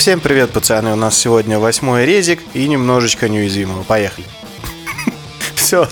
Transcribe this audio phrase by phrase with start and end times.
[0.00, 0.94] Всем привет, пацаны.
[0.94, 3.82] У нас сегодня восьмой резик и немножечко неуязвимого.
[3.82, 4.26] Поехали.
[5.56, 5.86] Все.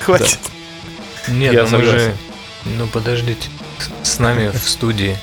[0.00, 0.38] Хватит.
[1.28, 2.16] Нет, ну мы же...
[2.64, 3.50] Ну подождите.
[4.02, 5.18] С- С нами в студии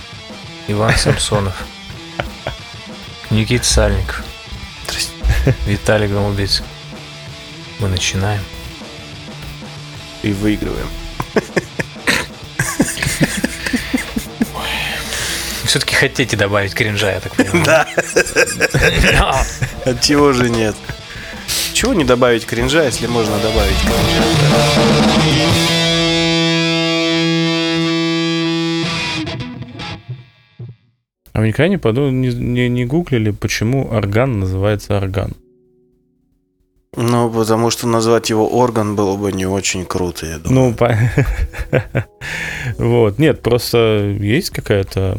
[0.68, 1.55] Иван Самсонов,
[3.32, 4.21] Никита Сальников,
[5.65, 6.61] Виталий Голубец.
[7.79, 8.43] Мы начинаем.
[10.21, 10.89] И выигрываем.
[15.75, 17.65] Все-таки хотите добавить кринжа, я так понимаю.
[17.65, 19.46] Да.
[19.83, 20.74] От чего же нет?
[21.74, 24.24] Чего не добавить кринжа, если можно добавить кринжа?
[31.33, 35.36] А вы никогда не, подумали, не, не, не гуглили, почему орган называется орган?
[36.97, 40.69] Ну, потому что назвать его орган было бы не очень круто, я думаю.
[40.69, 40.97] Ну, по-
[42.77, 45.17] вот, нет, просто есть какая-то,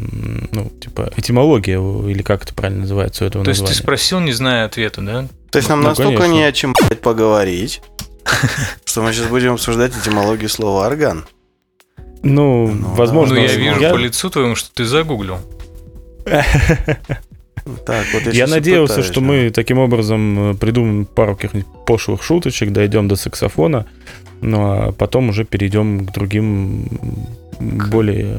[0.52, 3.83] ну, типа, этимология, или как это правильно называется у этого То есть ты названия?
[3.83, 5.27] спросил, не зная ответа, да?
[5.50, 6.34] То есть нам ну, настолько конечно.
[6.34, 7.83] не о чем блядь, поговорить,
[8.84, 11.27] что мы сейчас будем обсуждать этимологию слова орган.
[12.22, 13.34] Ну, Ну, возможно.
[13.36, 15.38] Ну, я вижу я- по лицу твоему, что ты загуглил.
[17.84, 19.27] Так, вот я, Я надеялся, пытаюсь, что да.
[19.27, 23.86] мы таким образом э, придумаем пару каких-нибудь пошлых шуточек, дойдем до саксофона,
[24.41, 26.86] ну а потом уже перейдем к другим
[27.61, 28.36] м, более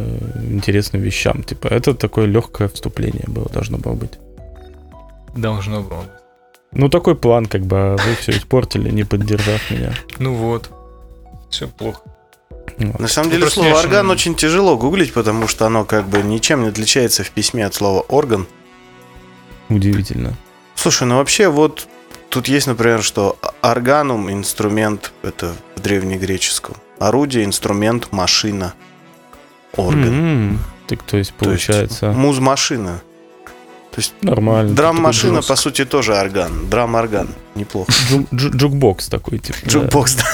[0.51, 1.43] интересным вещам.
[1.43, 4.13] Типа, это такое легкое вступление было, должно было быть.
[5.35, 5.99] Должно было.
[6.01, 6.09] быть.
[6.71, 9.93] Ну, такой план, как бы, а вы все испортили, не поддержав меня.
[10.19, 10.69] Ну вот.
[11.49, 12.01] Все плохо.
[12.77, 12.99] Вот.
[12.99, 16.21] На самом деле просто слово орган очень- очень тяжело гуглить, потому что оно как бы
[16.21, 18.45] ничем не отличается в письме от слова орган.
[19.69, 20.33] Удивительно.
[20.75, 21.87] Слушай, ну вообще вот
[22.29, 26.75] тут есть, например, что органум инструмент это в древнегреческом.
[26.99, 28.73] Орудие, инструмент, машина,
[29.75, 30.03] орган.
[30.53, 33.01] М, Так, то есть, То есть получается, муз-машина.
[34.21, 34.73] нормально.
[34.75, 36.69] Драм-машина, Такой по сути, тоже орган.
[36.69, 37.27] Драм-орган.
[37.55, 37.91] Неплохо.
[38.09, 39.57] ju- ju- Jukebox такой, типа.
[39.63, 39.69] да.
[39.69, 40.17] Jukebox,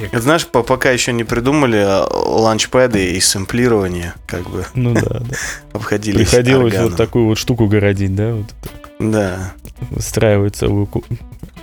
[0.00, 0.06] да.
[0.06, 4.94] Это знаешь, по- пока еще не придумали а, launchpad ы и сэмплирование, как бы Ну
[4.94, 5.36] да, да.
[5.72, 6.88] обходились Приходилось органом.
[6.90, 8.74] вот такую вот штуку городить, да, вот это.
[9.00, 9.52] Да.
[9.90, 11.04] выстраивать ку-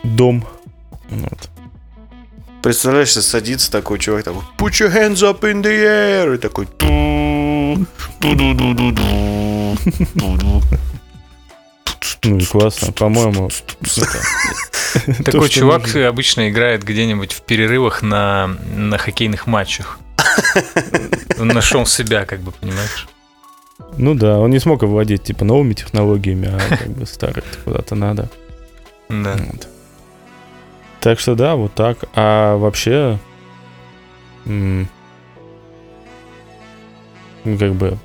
[0.04, 0.46] дом.
[1.10, 1.50] Вот.
[2.64, 6.68] Представляешь, садится такой чувак, такой Put your hands up in the air И такой.
[12.26, 13.50] Ну и классно, по-моему.
[15.26, 20.00] Такой чувак обычно играет где-нибудь в перерывах на, на хоккейных матчах.
[21.40, 23.08] Он нашел себя, как бы, понимаешь?
[23.98, 28.30] Ну да, он не смог овладеть типа новыми технологиями, а как бы старые куда-то надо.
[29.10, 29.36] Да.
[29.38, 29.68] Вот.
[31.02, 32.00] Так что да, вот так.
[32.14, 33.20] А вообще,
[34.46, 34.90] м,
[37.44, 37.98] как бы,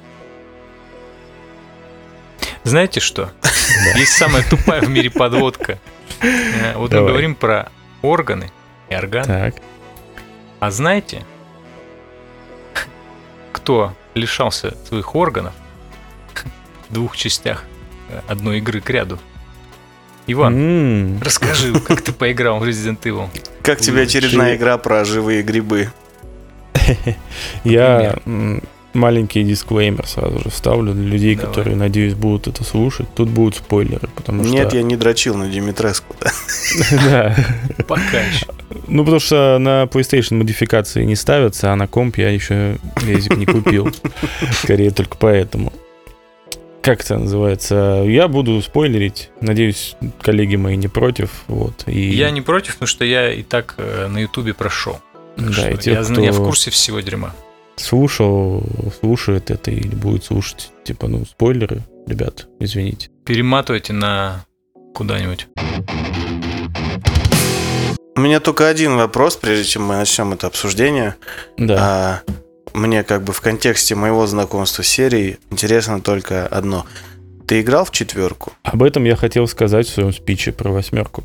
[2.65, 3.31] Знаете что?
[3.97, 5.79] Есть самая тупая в мире подводка.
[6.23, 7.71] Э, Вот мы говорим про
[8.03, 8.51] органы
[8.91, 9.25] и органы.
[9.25, 9.55] так.
[10.59, 11.25] А знаете,
[13.53, 15.55] кто лишался своих органов
[16.89, 17.65] в двух частях
[18.11, 19.19] э, одной игры к ряду?
[20.27, 23.29] Иван, расскажи, как ты поиграл в Resident Evil.
[23.63, 25.91] Как тебе очередная игра про живые грибы?
[27.65, 28.17] Я
[28.93, 31.49] маленький дисклеймер сразу же вставлю для людей, Давай.
[31.49, 33.07] которые, надеюсь, будут это слушать.
[33.15, 34.53] Тут будут спойлеры, потому что...
[34.53, 36.15] Нет, я не дрочил на Димитреску.
[37.05, 37.37] да.
[37.87, 38.47] Пока еще.
[38.87, 43.47] Ну, потому что на PlayStation модификации не ставятся, а на комп я еще резик не
[43.47, 43.89] купил.
[44.53, 45.73] Скорее только поэтому.
[46.83, 48.05] Как это называется?
[48.07, 49.31] Я буду спойлерить.
[49.41, 51.31] Надеюсь, коллеги мои не против.
[51.47, 51.85] Вот.
[51.87, 54.99] И, Я не против, потому что я и так э, на Ютубе прошел.
[55.37, 57.35] Да, что и тех, я, кто я в курсе всего дерьма.
[57.81, 58.63] Слушал,
[59.01, 63.11] слушает это или будет слушать, типа, ну, спойлеры, ребят, извините.
[63.25, 64.45] Перематывайте на
[64.95, 65.49] куда-нибудь.
[68.17, 71.17] У меня только один вопрос, прежде чем мы начнем это обсуждение.
[71.57, 71.77] Да.
[71.79, 72.23] А,
[72.75, 76.87] мне как бы в контексте моего знакомства с серией интересно только одно.
[77.47, 78.53] Ты играл в четверку?
[78.63, 81.25] Об этом я хотел сказать в своем спиче про восьмерку.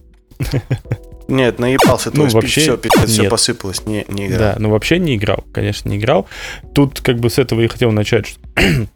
[1.27, 4.39] Нет, наебался Ну, вообще все, пипец, все посыпалось, не, не играл.
[4.39, 6.27] Да, но вообще не играл, конечно, не играл.
[6.73, 8.39] Тут как бы с этого и хотел начать, что,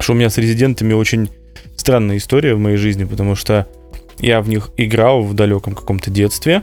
[0.00, 1.28] что у меня с резидентами очень
[1.76, 3.66] странная история в моей жизни, потому что
[4.18, 6.62] я в них играл в далеком каком-то детстве,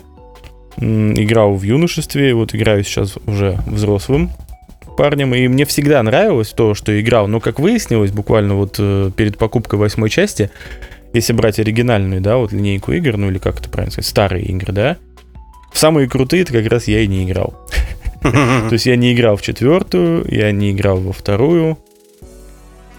[0.77, 4.31] играл в юношестве, вот играю сейчас уже взрослым
[4.95, 9.37] парнем, и мне всегда нравилось то, что играл, но как выяснилось буквально вот э, перед
[9.37, 10.51] покупкой восьмой части,
[11.13, 14.73] если брать оригинальную, да, вот линейку игр, ну или как это правильно сказать, старые игры,
[14.73, 14.97] да,
[15.71, 17.53] в самые крутые это как раз я и не играл.
[18.21, 21.77] То есть я не играл в четвертую, я не играл во вторую.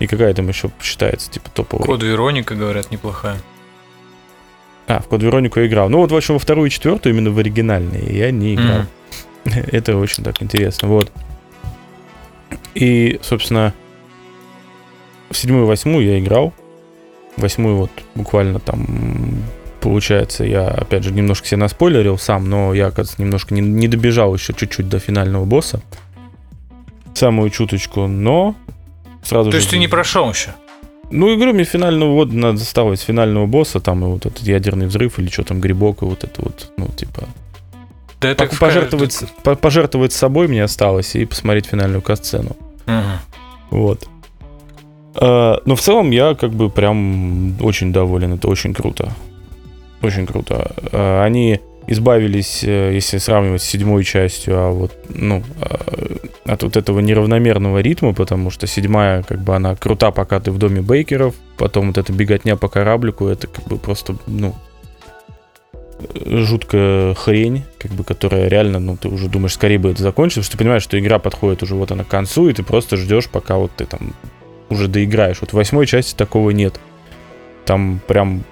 [0.01, 1.87] И какая там еще считается, типа, топовой?
[1.87, 3.39] Код Вероника, говорят, неплохая.
[4.87, 5.89] А, в Код Веронику я играл.
[5.89, 8.87] Ну вот, в общем, во вторую и четвертую, именно в оригинальные, я не играл.
[9.45, 10.89] Это очень так интересно.
[10.89, 11.13] Вот.
[12.75, 13.73] И, собственно,
[15.31, 16.53] в седьмую и восьмую я играл.
[17.37, 19.43] Восьмую вот буквально там,
[19.81, 24.35] получается, я, опять же, немножко себе наспойлерил сам, но я, оказывается, немножко не, не добежал
[24.35, 25.83] еще чуть-чуть до финального босса.
[27.15, 28.55] Самую чуточку, но
[29.23, 29.59] сразу То же...
[29.59, 30.51] есть ты не прошел еще?
[31.11, 35.19] Ну, игру мне финального вот надо осталось финального босса, там и вот этот ядерный взрыв
[35.19, 37.25] или что там, грибок, и вот это вот, ну, типа,
[38.21, 42.57] Да это пожертвовать, по- пожертвовать собой мне осталось и посмотреть финальную касцену.
[42.87, 43.19] Мгм.
[43.71, 44.09] Вот.
[45.17, 48.35] А, Но в целом я как бы прям очень доволен.
[48.35, 49.13] Это очень круто.
[50.03, 50.75] Очень круто.
[50.93, 55.43] А, Они избавились, э, если сравнивать с седьмой частью, а вот, ну,
[56.47, 60.59] от вот этого неравномерного ритма, потому что седьмая, как бы, она крута, пока ты в
[60.59, 64.55] доме Бейкеров, потом вот эта беготня по кораблику, это как бы просто, ну,
[66.25, 70.51] жуткая хрень, как бы, которая реально, ну, ты уже думаешь, скорее бы это закончилось, потому
[70.51, 73.29] что ты понимаешь, что игра подходит уже вот она к концу, и ты просто ждешь,
[73.29, 74.15] пока вот ты там
[74.69, 75.39] уже доиграешь.
[75.41, 76.81] Вот в восьмой части такого нет.
[77.65, 78.45] Там прям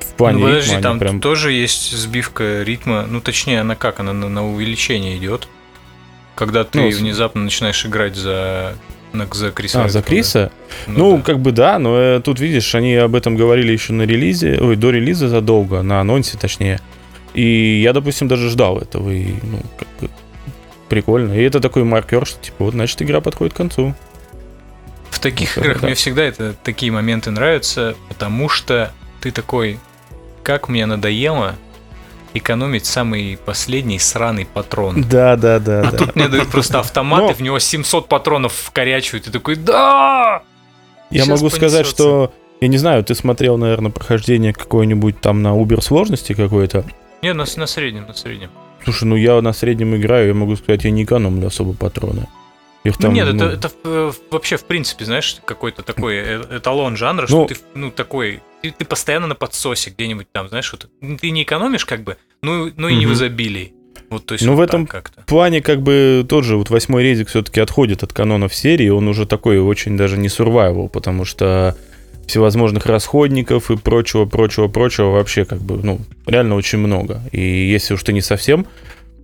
[0.00, 1.20] в плане Ну, ритма подожди, они там прям...
[1.20, 3.06] тоже есть сбивка ритма.
[3.08, 4.00] Ну, точнее, она как?
[4.00, 5.48] Она на, на увеличение идет.
[6.34, 8.74] Когда ты Ну, внезапно начинаешь играть за,
[9.12, 9.84] за Криса.
[9.84, 10.02] А, за.
[10.02, 10.50] Криса?
[10.86, 11.22] Ну, да.
[11.22, 14.76] как бы да, но э, тут, видишь, они об этом говорили еще на релизе, ой,
[14.76, 16.80] до релиза задолго, на анонсе точнее.
[17.34, 20.10] И я, допустим, даже ждал этого, и, ну, как бы
[20.88, 21.32] прикольно.
[21.32, 23.94] И это такой маркер, что, типа, вот, значит, игра подходит к концу.
[25.14, 25.86] В таких играх да.
[25.86, 29.78] мне всегда это такие моменты нравятся, потому что ты такой,
[30.42, 31.54] как мне надоело
[32.34, 35.04] экономить самый последний сраный патрон.
[35.08, 38.54] Да, да, да, А тут мне дают просто автомат, Но- и в него 700 патронов
[38.54, 40.42] вкорячивают, и такой, да!
[41.10, 41.94] Я Щас могу сказать, понесется.
[41.94, 46.84] что, я не знаю, ты смотрел, наверное, прохождение какое-нибудь там на Uber сложности какой-то.
[47.22, 48.50] Не, на, на среднем, на среднем.
[48.82, 52.26] Слушай, ну я на среднем играю, я могу сказать, я не экономлю особо патроны.
[52.84, 56.58] Их Ну, там, нет, ну, это, это э, вообще, в принципе, знаешь, какой-то такой э-
[56.58, 60.70] эталон жанра, Ну- что ты, ну, такой, ты, ты постоянно на подсосе где-нибудь там, знаешь,
[60.70, 63.72] вот, ты не экономишь, как бы, ну, ну и не в изобилии.
[64.10, 65.22] Вот, то есть, Ну, вот в этом как-то.
[65.22, 69.24] Плане, как бы, тот же вот восьмой резик все-таки отходит от канонов серии, он уже
[69.26, 71.74] такой очень даже не survival, потому что
[72.26, 77.22] всевозможных расходников и прочего, прочего, прочего вообще как бы, ну, реально очень много.
[77.32, 78.66] И если уж ты не совсем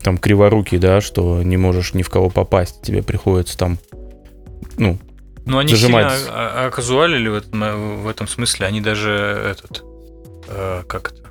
[0.02, 3.78] там криворукий, да, что не можешь ни в кого попасть, тебе приходится там,
[4.76, 4.98] ну,
[5.46, 6.12] Ну, они зажимать.
[6.18, 8.66] сильно оказуалили в этом, в этом смысле.
[8.66, 9.84] Они даже этот,
[10.48, 11.30] э, как это,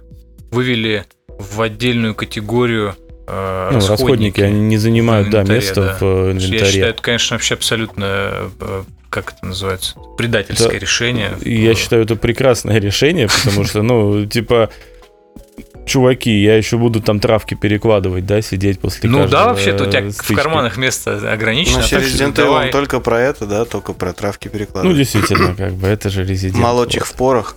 [0.51, 2.95] вывели в отдельную категорию
[3.27, 5.97] э, ну, расходники, они не занимают, да, место да.
[5.99, 6.71] в э, Я инвентаре.
[6.71, 8.05] считаю, это, конечно, вообще абсолютно,
[8.59, 11.31] э, как это называется, предательское Да, решение.
[11.43, 14.69] Я считаю, это прекрасное решение, потому что, ну, типа,
[15.89, 20.01] чуваки, я еще буду там травки перекладывать, да, сидеть после Ну да, вообще-то у тебя
[20.01, 20.35] э, в стычки.
[20.35, 21.79] карманах место ограничено.
[21.79, 24.97] Ну, а Resident Evil давай- он только про это, да, только про травки Ну, перекладывать.
[24.97, 26.57] действительно, как бы, это же резидент.
[26.63, 27.55] Молоть их в порох.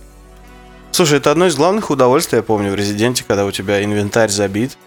[0.91, 4.77] Слушай, это одно из главных удовольствий, я помню, в Резиденте, когда у тебя инвентарь забит,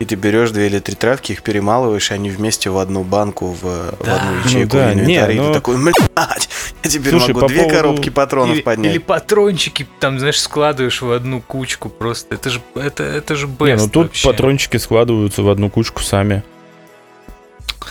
[0.00, 3.46] и ты берешь две или три травки, их перемалываешь, и они вместе в одну банку,
[3.48, 4.16] в, в Да.
[4.16, 5.94] одну Ну ячейку да, в инвентаре, не, и но- ты такой, блядь,
[6.82, 8.90] я теперь Слушай, могу по две поводу- коробки патронов или, поднять.
[8.92, 12.34] или патрончики, там, знаешь, складываешь в одну кучку просто.
[12.34, 14.28] Это же, это, это же best Не, ну тут вообще.
[14.28, 16.42] патрончики складываются в одну кучку сами.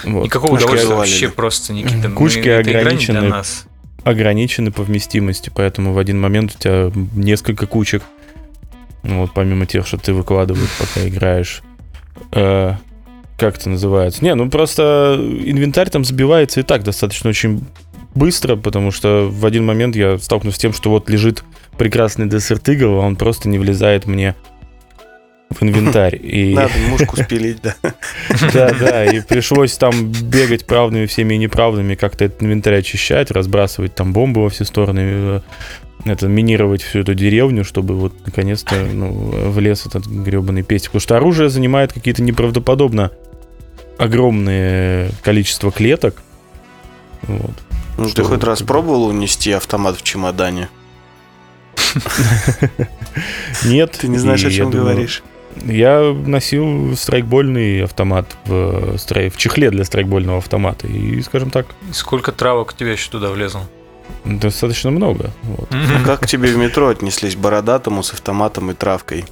[0.04, 0.26] Вот.
[0.26, 2.10] Никакого Кучки удовольствия вообще просто, Никита.
[2.10, 3.20] мы- Кучки не ограничены.
[3.22, 3.66] для нас.
[4.04, 8.04] ограничены по вместимости, поэтому в один момент у тебя несколько кучек.
[9.04, 11.62] Ну, Вот, помимо тех, что ты выкладываешь, пока играешь.
[12.32, 12.76] Э,
[13.38, 14.24] как это называется?
[14.24, 17.66] Не, ну просто инвентарь там забивается и так достаточно очень
[18.16, 21.44] быстро, потому что в один момент я столкнулся с тем, что вот лежит
[21.78, 24.36] прекрасный десерт Игл, а он просто не влезает мне
[25.50, 26.16] в инвентарь.
[26.22, 26.54] И...
[26.54, 27.76] Надо мушку спилить, да.
[28.54, 33.96] Да, да, и пришлось там бегать правдами всеми и неправдами, как-то этот инвентарь очищать, разбрасывать
[33.96, 35.42] там бомбы во все стороны, э,
[36.06, 39.12] это, минировать всю эту деревню, чтобы вот наконец-то ну,
[39.50, 40.92] влез этот гребаный пестик.
[40.92, 43.12] Потому что оружие занимает какие-то неправдоподобно
[43.98, 46.22] огромное количество клеток.
[47.24, 47.54] Вот.
[47.98, 50.70] Ну, ты Что, хоть раз пробовал унести автомат в чемодане?
[53.66, 53.98] Нет.
[54.00, 55.24] Ты не знаешь, о чем говоришь.
[55.66, 60.88] Я носил страйкбольный автомат в, стрей- в чехле для страйкбольного автомата.
[60.88, 63.62] И, скажем так, Сколько травок у тебя еще туда влезло?
[64.26, 65.32] Достаточно много.
[65.44, 65.70] Вот.
[65.72, 69.26] Ну, Как к тебе в метро отнеслись бородатому с автоматом и травкой?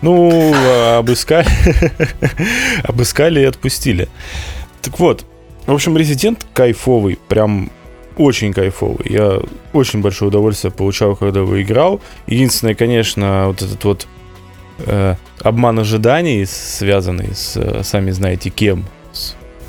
[0.00, 1.46] Ну, а, обыскали,
[2.84, 4.08] обыскали и отпустили.
[4.80, 5.24] Так вот,
[5.66, 7.70] в общем, Резидент кайфовый, прям
[8.16, 9.06] очень кайфовый.
[9.08, 9.40] Я
[9.72, 12.00] очень большое удовольствие получал, когда его играл.
[12.26, 14.06] Единственное, конечно, вот этот вот
[14.86, 18.84] э, обман ожиданий, связанный с, э, сами знаете, кем,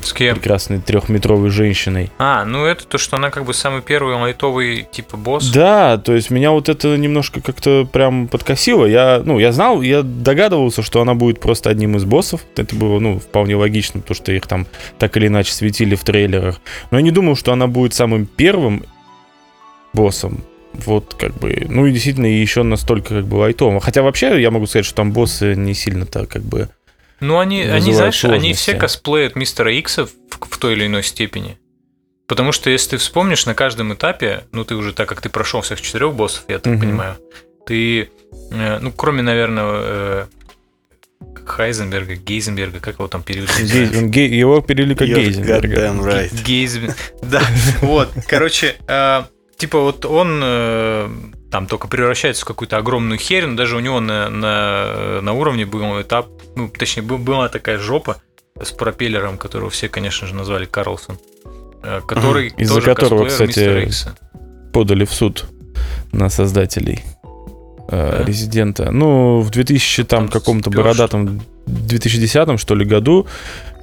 [0.06, 0.36] с кем?
[0.36, 2.10] прекрасной трехметровой женщиной.
[2.18, 5.50] А, ну это то, что она как бы самый первый лайтовый типа босс.
[5.50, 8.86] Да, то есть меня вот это немножко как-то прям подкосило.
[8.86, 12.42] Я, ну, я знал, я догадывался, что она будет просто одним из боссов.
[12.56, 14.66] Это было, ну, вполне логично, потому что их там
[14.98, 16.60] так или иначе светили в трейлерах.
[16.90, 18.84] Но я не думал, что она будет самым первым
[19.92, 20.42] боссом.
[20.74, 23.78] Вот, как бы, ну и действительно еще настолько как бы лайтовым.
[23.80, 26.68] Хотя вообще я могу сказать, что там боссы не сильно-то как бы...
[27.26, 28.62] Ну, они, они знаешь, они сложности.
[28.62, 31.58] все косплеят мистера Икса в, в той или иной степени.
[32.26, 35.60] Потому что если ты вспомнишь на каждом этапе, ну ты уже так как ты прошел
[35.60, 36.80] всех четырех боссов, я так Мгм.
[36.80, 37.16] понимаю,
[37.66, 38.08] ты,
[38.50, 40.26] э, ну кроме, наверное, э,
[41.46, 44.36] Хайзенберга, Гейзенберга, как его там перевели?
[44.38, 45.76] Его перевели как Гейзенберга.
[45.88, 46.32] right.
[46.44, 47.42] Гейзен- Да,
[47.82, 49.22] вот, короче, э,
[49.56, 50.42] типа вот он
[51.54, 55.64] там только превращается в какую-то огромную херь, но даже у него на, на, на уровне
[55.64, 58.16] был этап, ну, точнее, был- была такая жопа
[58.60, 61.16] с пропеллером, которого все, конечно же, назвали Карлсон,
[61.84, 63.88] э, который Из-за тоже которого, кстати,
[64.72, 65.44] подали в суд
[66.10, 67.04] на создателей
[67.88, 68.24] э, Да?
[68.24, 68.90] Резидента.
[68.90, 73.28] Ну, в 2000 там Там каком-то бородатом 2010 что ли году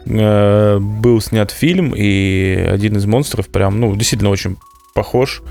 [0.05, 4.57] э, был снят фильм, и один из монстров прям, ну, действительно очень
[4.93, 5.41] похож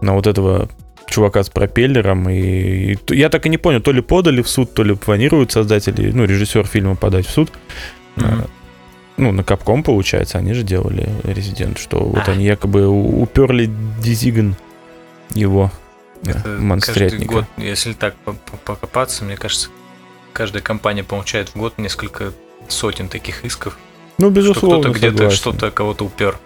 [0.00, 0.68] на вот этого
[1.08, 2.28] чувака с пропеллером.
[2.30, 5.52] И, и я так и не понял, то ли подали в суд, то ли планируют
[5.52, 7.50] создатели, ну, режиссер фильма подать в суд.
[8.16, 8.22] Э,
[9.16, 12.32] Ну, на Capcom, получается, они же делали Резидент, что вот А.
[12.32, 13.70] они якобы уперли
[14.02, 14.56] Дизиган
[15.34, 15.70] его
[16.22, 17.32] да, Это каждый монстрятника.
[17.34, 19.68] год, если так по- по- покопаться, мне кажется,
[20.32, 22.32] каждая компания получает в год несколько
[22.68, 23.78] сотен таких исков,
[24.18, 26.36] Ну, что безусловно, кто-то где-то что-то кого-то упер.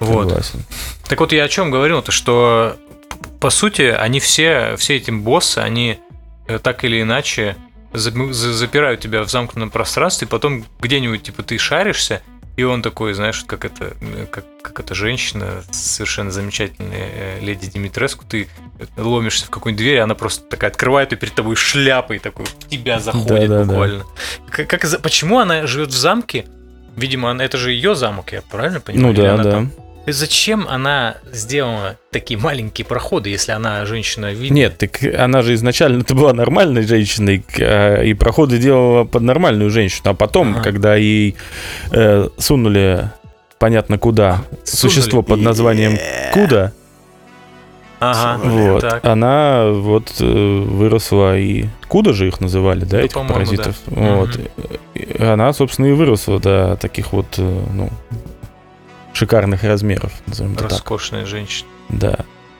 [0.00, 0.28] Вот.
[0.28, 0.62] согласен.
[1.08, 3.03] Так вот, я о чем говорил-то, что п-
[3.44, 5.98] по сути они все, все эти боссы, они
[6.48, 7.56] э, так или иначе
[7.92, 12.22] за- за- запирают тебя в замкнутом пространстве, потом где-нибудь типа ты шаришься,
[12.56, 17.66] и он такой, знаешь, как это, э, как, как эта женщина, совершенно замечательная э, леди
[17.66, 18.48] Димитреску, ты
[18.96, 22.68] ломишься в какую-нибудь дверь, и она просто такая открывает и перед тобой шляпой такой в
[22.70, 23.64] тебя заходит Да-да-да.
[23.66, 24.04] буквально.
[24.48, 26.46] Как, как за- почему она живет в замке?
[26.96, 29.14] Видимо, она- это же ее замок, я правильно понимаю?
[29.14, 29.50] Ну да, она да.
[29.50, 29.72] там
[30.06, 34.54] Зачем она сделала такие маленькие проходы, если она женщина видна?
[34.54, 39.70] Нет, так она же изначально это была нормальной женщиной, а, и проходы делала под нормальную
[39.70, 40.10] женщину.
[40.10, 40.62] А потом, Ага.
[40.62, 41.36] когда ей
[41.90, 43.10] э, сунули
[43.58, 45.96] понятно куда существо под названием
[46.34, 46.72] Куда,
[48.00, 49.04] Ага, вот, так.
[49.06, 53.76] она вот э, выросла и Куда же их называли, да, Да, этих паразитов.
[53.86, 54.14] да.
[54.16, 54.38] Вот.
[54.94, 57.88] И она, собственно, и выросла до таких вот, э, ну,
[59.14, 60.70] шикарных размеров, назовем это так.
[60.72, 61.68] Роскошная женщина.
[61.88, 62.18] Да.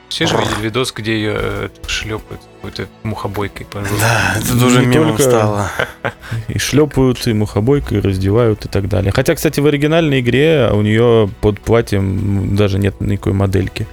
[0.09, 3.67] Все же видели видос, где ее шлепают какой-то мухобойкой.
[3.73, 5.71] Да, это уже только- стало.
[6.49, 9.11] И шлепают, и мухобойкой раздевают и так далее.
[9.13, 13.89] Хотя, кстати, в оригинальной игре у нее под платьем даже нет никакой модельки.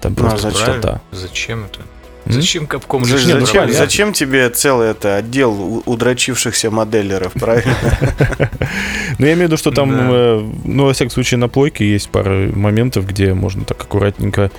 [0.00, 0.66] Там Ну, а просто зачем?
[0.74, 1.00] пустота.
[1.10, 1.80] Зачем это?
[2.26, 7.74] Зачем Капком Зачем, ну, зачем, зачем тебе целый это отдел у- удрочившихся моделлеров, правильно?
[9.18, 12.10] Но я имею в виду, что там, э, ну, во всяком случае, на плойке есть
[12.10, 14.50] пара моментов, где можно так аккуратненько...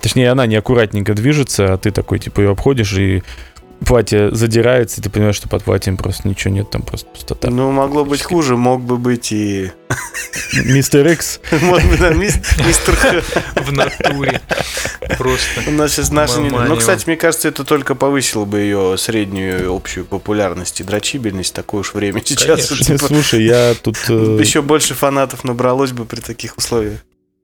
[0.00, 3.22] Точнее, она не аккуратненько движется, а ты такой, типа, ее обходишь, и
[3.82, 7.50] платье задирается, и ты понимаешь, что под платьем просто ничего нет, там просто пустота.
[7.50, 9.70] Ну, могло быть хуже, мог бы быть и...
[10.64, 11.40] Мистер Икс.
[11.52, 13.22] Мистер Х.
[13.56, 14.40] в натуре.
[15.18, 15.62] Просто.
[15.68, 16.40] У нас сейчас наши...
[16.40, 21.54] Ну, кстати, мне кажется, это только повысило бы ее среднюю общую популярность и дрочибельность.
[21.54, 22.68] Такое уж время сейчас.
[22.68, 22.96] Конечно.
[22.96, 27.00] Типа, Слушай, я тут э, Еще больше фанатов набралось бы при таких условиях.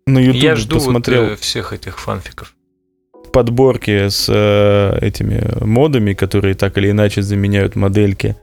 [0.07, 2.54] на Я Ютубе жду вот, посмотрел э, всех этих фанфиков.
[3.32, 8.37] Подборки с э, этими модами, которые так или иначе заменяют модельки.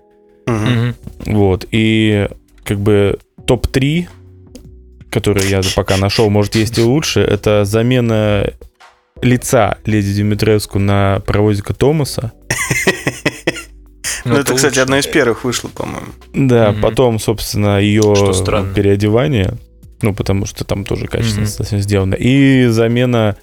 [0.48, 0.96] Мгм.
[1.26, 1.66] Вот.
[1.72, 2.28] И
[2.64, 4.08] как бы топ-3,
[5.10, 8.52] которые я пока нашел, может, есть и лучше, это замена
[9.22, 12.32] лица Леди Димитреску на паровозика Томаса.
[14.26, 14.82] Ну, это, кстати, лучше.
[14.82, 16.08] одна из первых вышла, по-моему.
[16.34, 18.02] Да, потом, собственно, ее
[18.76, 19.54] переодевание.
[20.02, 21.46] Ну, потому что там тоже качественно Мгм.
[21.46, 22.16] достаточно сделано.
[22.16, 23.38] И замена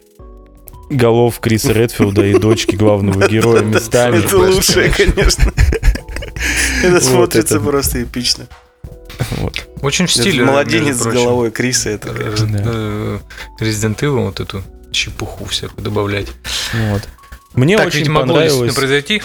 [0.97, 4.19] голов Криса Редфилда и дочки главного героя местами.
[4.19, 5.53] Это лучшее, конечно.
[6.83, 8.47] Это смотрится просто эпично.
[9.33, 9.67] Вот.
[9.83, 10.45] Очень в стиле.
[10.45, 13.19] Младенец между с головой Криса, это, Э, э,
[13.61, 16.29] Resident Evil вот эту чепуху всякую добавлять.
[16.75, 17.09] Вот.
[17.55, 19.23] Мне так, очень ведь могло действительно понравилось, произойти.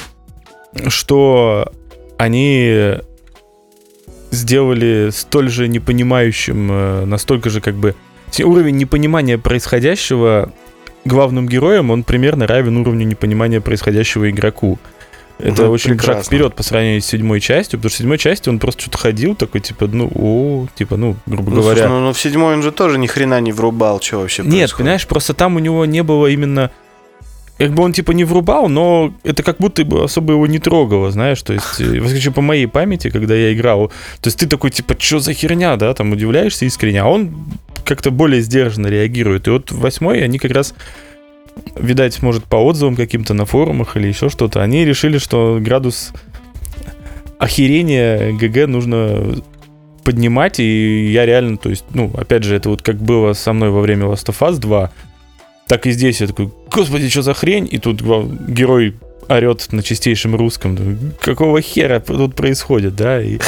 [0.90, 1.72] что
[2.18, 2.98] они
[4.32, 7.96] сделали столь же непонимающим, э, настолько же как бы
[8.44, 10.54] Уровень непонимания происходящего
[11.06, 14.80] главным героем, он примерно равен уровню непонимания происходящего игроку.
[15.40, 16.24] Это Ну, очень шаг прекрасно.
[16.24, 19.36] вперед по сравнению с седьмой частью, потому что в седьмой части он просто что-то ходил,
[19.36, 21.82] такой, типа, ну, о, типа, ну, грубо Ну, говоря.
[21.84, 24.52] слушай, ну, ну, в седьмой он же тоже ни хрена не врубал, что вообще Нет,
[24.52, 24.78] происходит.
[24.78, 26.72] понимаешь, просто там у него не было именно...
[27.58, 31.10] Как бы он типа не врубал, но это как будто бы особо его не трогало,
[31.12, 33.88] знаешь, то есть, э, во всяком случае, по моей памяти, когда я играл,
[34.22, 37.36] то есть ты такой, типа, что за херня, да, там удивляешься искренне, а он
[37.84, 39.48] как-то более сдержанно реагирует.
[39.48, 40.76] И вот восьмой они как раз,
[41.76, 46.12] видать, может, по отзывам каким-то на форумах или еще что-то, они решили, что градус
[47.40, 49.42] охерения ГГ нужно
[50.04, 53.72] поднимать, и я реально, то есть, ну, опять же, это вот как было со мной
[53.72, 54.92] во время Last of Us 2,
[55.68, 57.68] так и здесь я такой, господи, что за хрень?
[57.70, 58.96] И тут герой
[59.28, 61.14] орет на чистейшем русском.
[61.22, 63.22] Какого хера тут происходит, да?
[63.22, 63.40] И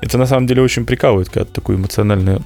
[0.00, 2.44] это на самом деле очень прикалывает, когда такую эмоциональную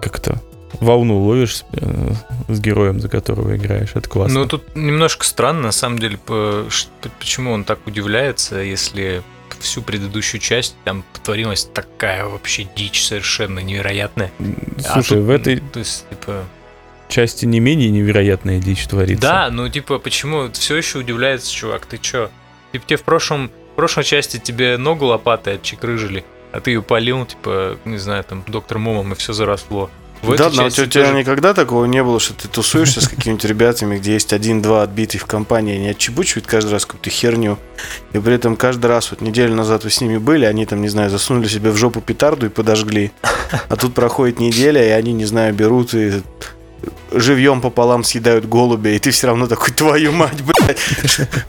[0.00, 0.40] как то
[0.80, 2.12] волну ловишь э,
[2.48, 3.90] с героем, за которого играешь.
[3.94, 4.40] Это классно.
[4.40, 6.66] Ну, тут немножко странно, на самом деле, по-
[7.18, 9.22] почему он так удивляется, если
[9.60, 14.30] всю предыдущую часть там творилась такая вообще дичь совершенно невероятная.
[14.84, 16.44] А Слушай, тут, в этой То есть, типа...
[17.08, 19.22] части не менее невероятная дичь творится.
[19.22, 22.30] Да, ну, типа, почему все еще удивляется, чувак, ты чё?
[22.72, 27.24] Типа, тебе в прошлом, в прошлой части тебе ногу лопатой отчекрыжили, а ты ее полил,
[27.26, 29.90] типа, не знаю, там, доктор Момом, и все заросло.
[30.22, 32.48] В да, но у части тебя, у тебя тоже- никогда такого не было, что ты
[32.48, 37.10] тусуешься с какими-нибудь ребятами, где есть один-два отбитых в компании, они отчебучивают каждый раз какую-то
[37.10, 37.58] херню,
[38.14, 40.88] и при этом каждый раз, вот неделю назад вы с ними были, они там, не
[40.88, 43.12] знаю, засунули себе в жопу петарду и подожгли,
[43.68, 46.22] а тут проходит неделя, и они, не знаю, берут и
[47.12, 50.78] живьем пополам съедают голубя, и ты все равно такой, твою мать, блядь,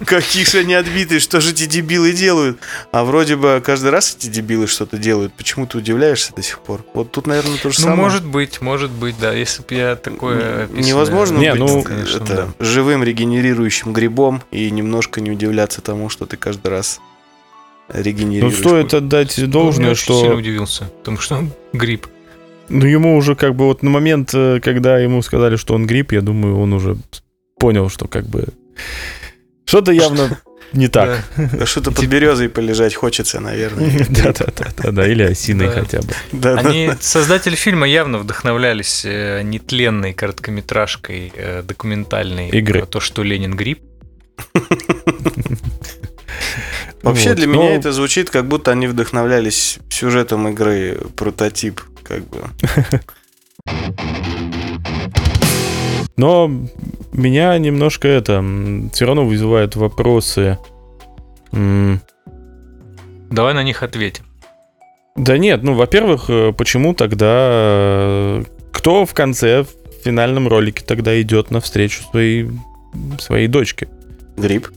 [0.05, 2.59] какие же они отбитые, что же эти дебилы делают?
[2.91, 6.85] А вроде бы каждый раз эти дебилы что-то делают, почему ты удивляешься до сих пор?
[6.93, 8.01] Вот тут, наверное, то же Ну, самое.
[8.01, 9.33] может быть, может быть, да.
[9.33, 12.47] Если бы я такое описанное- Невозможно Не, быть ну, конечно, это, да.
[12.65, 16.99] живым регенерирующим грибом и немножко не удивляться тому, что ты каждый раз
[17.93, 18.57] Ну, регенерируешь.
[18.57, 22.07] стоит отдать Ну, я должное, очень сильно что удивился, потому что гриб.
[22.69, 26.11] Ну, ему уже как бы вот на момент, э, когда ему сказали, что он грипп,
[26.11, 26.97] я думаю, он уже
[27.59, 28.45] понял, что как бы
[29.65, 30.37] что-то явно
[30.73, 31.23] не так.
[31.37, 34.05] Да Что-то под березой полежать хочется, наверное.
[34.09, 35.71] Да-да-да, или осиной Да.
[35.71, 36.07] хотя бы.
[36.33, 36.69] Да, да.
[36.69, 42.79] Они, создатели фильма явно вдохновлялись э, нетленной короткометражкой э, документальной Игры.
[42.81, 43.79] про то, что Ленин гриб.
[47.03, 52.23] Вообще Вот, для но- меня это звучит, как будто они вдохновлялись сюжетом игры прототип, как
[52.29, 52.41] бы.
[56.17, 56.49] Но
[57.11, 58.43] меня немножко это
[58.93, 60.57] все равно вызывают вопросы.
[61.51, 64.23] Давай на них ответим.
[65.15, 67.25] Да нет, ну, во-первых, э, почему тогда...
[67.29, 69.67] э, Кто в конце, в
[70.03, 72.51] финальном ролике тогда идет навстречу своей,
[73.19, 73.87] своей дочке?
[74.37, 74.67] Гриб.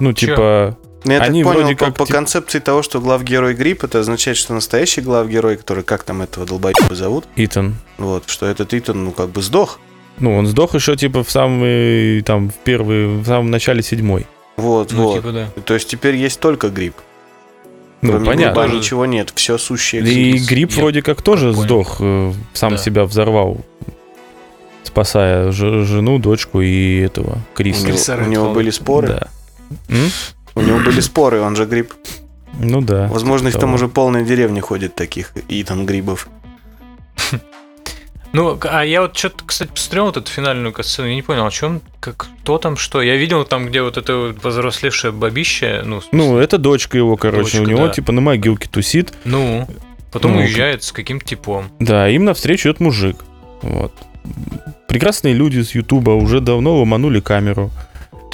[0.00, 0.26] Ну, Чё?
[0.26, 0.78] типа...
[1.04, 4.00] Ну, я Они так понял, вроде по, как, по концепции того, что главгерой гриб, это
[4.00, 7.76] означает, что настоящий главгерой, который, как там этого долбоеба зовут, Итан.
[7.98, 9.80] вот, что этот Итан, ну, как бы сдох.
[10.18, 14.26] Ну, он сдох еще, типа, в самый, там, в первый, в самом начале седьмой.
[14.56, 15.16] Вот, Ну, вот.
[15.16, 15.48] типа, да.
[15.64, 16.94] То есть теперь есть только гриб.
[18.00, 18.62] Ну, Кроме понятно.
[18.62, 20.46] гриба ничего нет, все сущее И гриб.
[20.48, 21.62] Гриб Я вроде как тоже понял.
[21.64, 22.78] сдох, э, сам Да.
[22.78, 23.60] себя взорвал,
[24.84, 27.80] спасая ж- жену, дочку и этого У Криса.
[27.80, 29.08] него, Криса у него были споры.
[29.08, 29.28] Да.
[29.88, 30.10] М?
[30.54, 31.92] У него были споры, он же гриб.
[32.58, 33.08] Ну да.
[33.08, 36.28] Возможно, их типа там уже полная деревня ходит таких Итан грибов.
[38.32, 41.52] Ну, а я вот что-то, кстати, посмотрел вот эту финальную катсцену, я не понял, о
[41.52, 43.00] чем, как, кто там, что.
[43.00, 46.98] Я видел там, где вот это вот возрослевшее бабище, ну, в смысле, Ну, это дочка
[46.98, 47.92] его, короче, Дочка, у него да.
[47.92, 49.14] типа на могилке тусит.
[49.24, 49.68] ну,
[50.10, 51.70] потом ну, уезжает с каким-то типом.
[51.78, 53.18] Да, им навстречу идет мужик.
[53.62, 53.92] Вот.
[54.88, 57.70] Прекрасные люди с Ютуба уже давно ломанули камеру,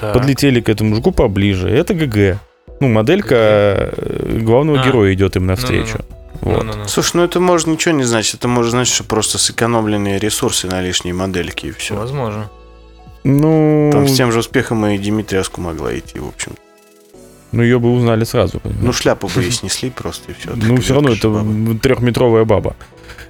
[0.01, 0.15] Так.
[0.15, 1.69] подлетели к этому мужику поближе.
[1.69, 2.39] Это ГГ.
[2.81, 4.85] Ну, моделька э, главного А.
[4.87, 5.99] героя идет им навстречу.
[6.41, 6.65] Вот.
[6.65, 6.89] Ну-ну-ну.
[6.89, 8.37] Слушай, ну это может ничего не значит.
[8.37, 11.95] Это может значить, что просто сэкономленные ресурсы на лишние модельки и все.
[11.95, 12.51] Возможно.
[13.25, 16.53] Ну, Там с тем же успехом и Димитриаску могла идти, в общем.
[17.53, 18.61] ну, ее бы узнали сразу.
[18.61, 18.83] понимаешь?
[18.87, 20.53] Ну, шляпу бы и снесли просто, и все.
[20.55, 22.75] Ну, все равно это трехметровая баба.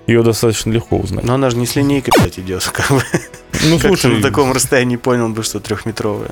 [0.06, 1.24] Ее достаточно легко узнать.
[1.24, 2.62] Но она же не с линейкой, блядь, идет.
[2.72, 3.02] Как, бы.
[3.64, 6.30] Ну, слушай, на таком расстоянии понял бы, что трехметровая.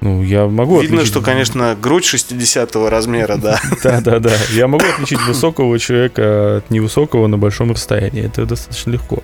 [0.00, 3.60] Ну, я могу Видно, отличить- что, конечно, грудь 60 размера, да.
[3.82, 4.32] Да, да, да.
[4.52, 8.24] Я могу отличить высокого человека от невысокого на большом расстоянии.
[8.26, 9.22] Это достаточно легко.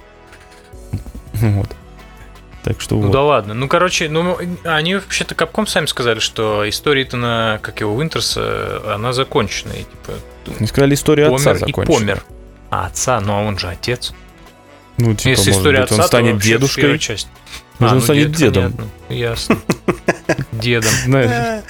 [1.34, 1.68] Вот.
[2.62, 3.12] Так что Ну вот.
[3.12, 3.54] да ладно.
[3.54, 9.12] Ну, короче, ну, они вообще-то Капком сами сказали, что история Итана, как его, Винтерса, она
[9.12, 9.72] закончена.
[9.72, 11.98] И, типа, Не сказали, история отца помер и закончена.
[11.98, 12.24] помер.
[12.70, 14.12] А отца, ну а он же отец.
[14.98, 16.98] Ну, типа, Если может история быть, он отца, то станет дедушкой.
[16.98, 17.28] часть.
[17.78, 18.72] Может, он ну, станет дед, дедом.
[18.72, 19.14] понятно.
[19.14, 19.58] Ясно.
[20.52, 20.90] Дедом.
[21.04, 21.62] Знаешь,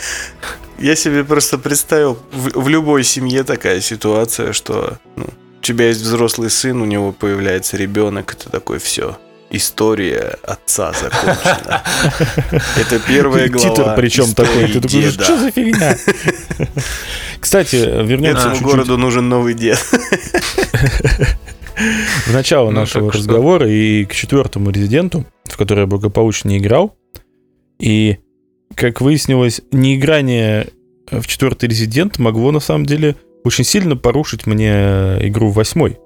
[0.79, 6.01] Я себе просто представил в, в любой семье такая ситуация, что ну, у тебя есть
[6.01, 9.19] взрослый сын, у него появляется ребенок, ты такой, все,
[9.51, 11.83] история отца закончена.
[12.77, 14.69] Это первая глава Титр причем такой.
[14.69, 15.25] Ты такой, деда.
[15.25, 15.97] что за фигня?
[17.41, 19.85] Кстати, вернемся Этому чуть-чуть городу нужен новый дед.
[21.77, 26.97] В начало Ну, нашего разговора и к четвертому резиденту, в который я благополучно не играл.
[27.79, 28.19] И,
[28.75, 30.69] как выяснилось, неиграние
[31.11, 35.99] в четвертый резидент могло на самом деле очень сильно порушить мне игру в восьмой.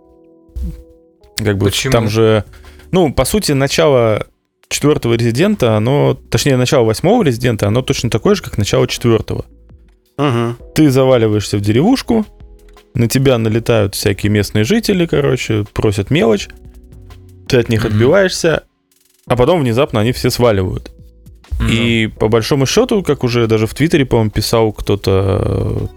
[1.37, 1.93] Как бы Почему?
[1.93, 2.45] там же,
[2.91, 4.27] ну, по сути, начало
[4.69, 9.47] четвертого резидента, оно, точнее, начало восьмого резидента, оно точно такое же, как начало четвертого.
[10.19, 10.59] Мгм.
[10.75, 12.27] Ты заваливаешься в деревушку,
[12.95, 16.49] на тебя налетают всякие местные жители, короче, просят мелочь,
[17.49, 17.93] ты от них Мгм.
[17.93, 18.65] отбиваешься,
[19.27, 20.91] а потом внезапно они все сваливают.
[21.61, 25.91] Ну, И по большому счету, как уже даже в Твиттере, по-моему, писал кто-то,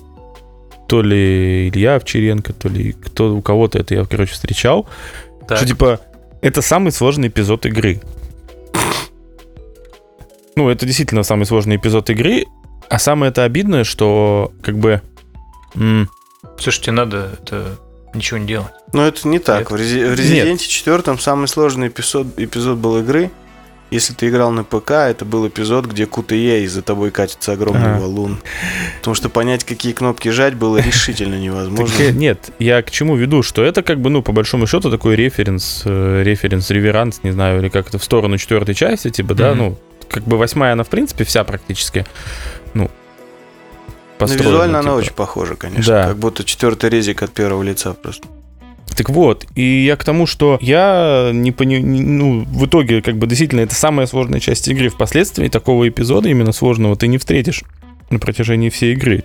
[0.87, 4.87] то ли Илья Овчаренко, то ли кто у кого-то это я, короче, встречал,
[5.47, 5.57] так.
[5.57, 5.99] что типа
[6.41, 8.01] это самый сложный эпизод игры.
[10.55, 12.45] Ну, это действительно самый сложный эпизод игры,
[12.89, 15.01] а самое это обидное, что как бы
[16.55, 17.77] м, Слушайте, надо это
[18.13, 18.71] ничего не делать.
[18.93, 19.59] Но это не так.
[19.59, 19.71] Нет.
[19.71, 23.31] В, Рези- в Резиденте четвертом самый сложный эпизод, эпизод был игры.
[23.91, 27.91] Если ты играл на ПК, это был эпизод, где QTE и за тобой катится огромный
[27.91, 27.99] Ага.
[28.01, 28.39] валун.
[28.99, 31.95] Потому что понять, какие кнопки жать, было решительно невозможно.
[31.95, 34.89] Так, э, нет, я к чему веду, что это как бы, ну, по большому счету,
[34.89, 39.35] такой референс, э, референс, реверанс, не знаю, или как это, в сторону четвертой части, типа,
[39.35, 39.77] да, ну,
[40.09, 42.05] как бы восьмая, она, в принципе, вся практически,
[42.73, 42.89] ну,
[44.13, 44.97] Но построена, визуально она типа.
[44.99, 45.85] очень похожа, конечно.
[45.85, 46.07] Да.
[46.07, 48.27] Как будто четвертый резик от первого лица просто.
[48.95, 51.77] Так вот, и я к тому, что я не пони...
[51.77, 54.89] не- ну, в итоге, как бы, действительно, это самая сложная часть игры.
[54.89, 57.63] Впоследствии такого эпизода именно сложного ты не встретишь
[58.11, 59.23] на протяжении всей игры.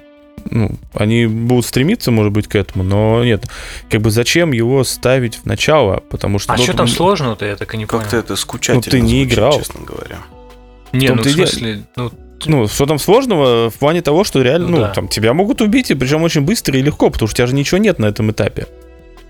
[0.51, 3.47] Ну, они будут стремиться, может быть, к этому, но нет.
[3.91, 6.03] Как бы зачем его ставить в начало?
[6.09, 6.53] Потому что...
[6.53, 8.03] А ну, что там ну, сложного-то, я так и не понял.
[8.03, 9.59] Как-то это скучательно Ну, ты не звучит, играл.
[9.59, 10.19] честно говоря.
[10.93, 12.11] Не, ну в смысле, ну,
[12.47, 14.89] Ну, что там сложного в плане того, что реально, Ну ну, да.
[14.93, 17.55] там тебя могут убить, и причем очень быстро и легко, потому что у тебя же
[17.55, 18.67] ничего нет на этом этапе.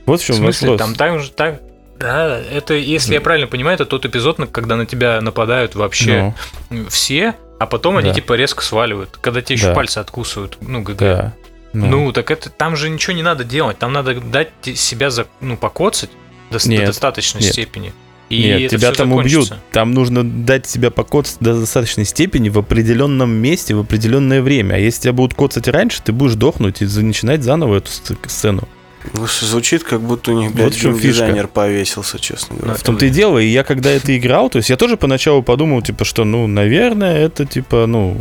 [0.06, 0.86] Вот в в чем смысле, вопрос.
[0.88, 1.60] там так же, так...
[1.98, 6.34] Да, это, если я правильно понимаю, это тот эпизод, когда на тебя нападают вообще
[6.70, 8.14] Ну, все, а потом они Да.
[8.14, 9.74] типа резко сваливают, когда тебе еще Да.
[9.74, 10.96] пальцы откусывают, ну, ГГ.
[10.98, 11.34] да.
[11.72, 15.56] Ну, так это там же ничего не надо делать, там надо дать себя за, ну,
[15.56, 16.10] покоцать
[16.50, 17.52] до, с- до Нет, достаточной нет.
[17.52, 17.92] степени.
[18.28, 19.44] И Нет, это тебя там убьют.
[19.46, 19.58] закончится.
[19.72, 24.74] Там нужно дать себя покоцать до достаточной степени в определенном месте, в определенное время.
[24.74, 28.68] А если тебя будут коцать раньше, ты будешь дохнуть и начинать заново эту сц- сцену.
[29.14, 32.74] Ну, Звучит, как будто у них, Вот блядь, в чём геймдизайнер повесился, честно говоря.
[32.74, 33.38] В том-то и дело.
[33.38, 37.16] И я когда это играл, то есть я тоже поначалу подумал, типа, что, ну, наверное,
[37.16, 38.18] это типа, ну,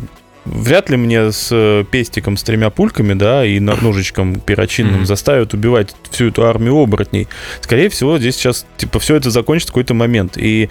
[0.51, 5.05] вряд ли мне с э, пестиком с тремя пульками, да, и ножичком перочинным Мгм.
[5.05, 7.27] заставят убивать всю эту армию оборотней.
[7.61, 10.37] Скорее всего, здесь сейчас, типа, все это закончится в какой-то момент.
[10.37, 10.69] И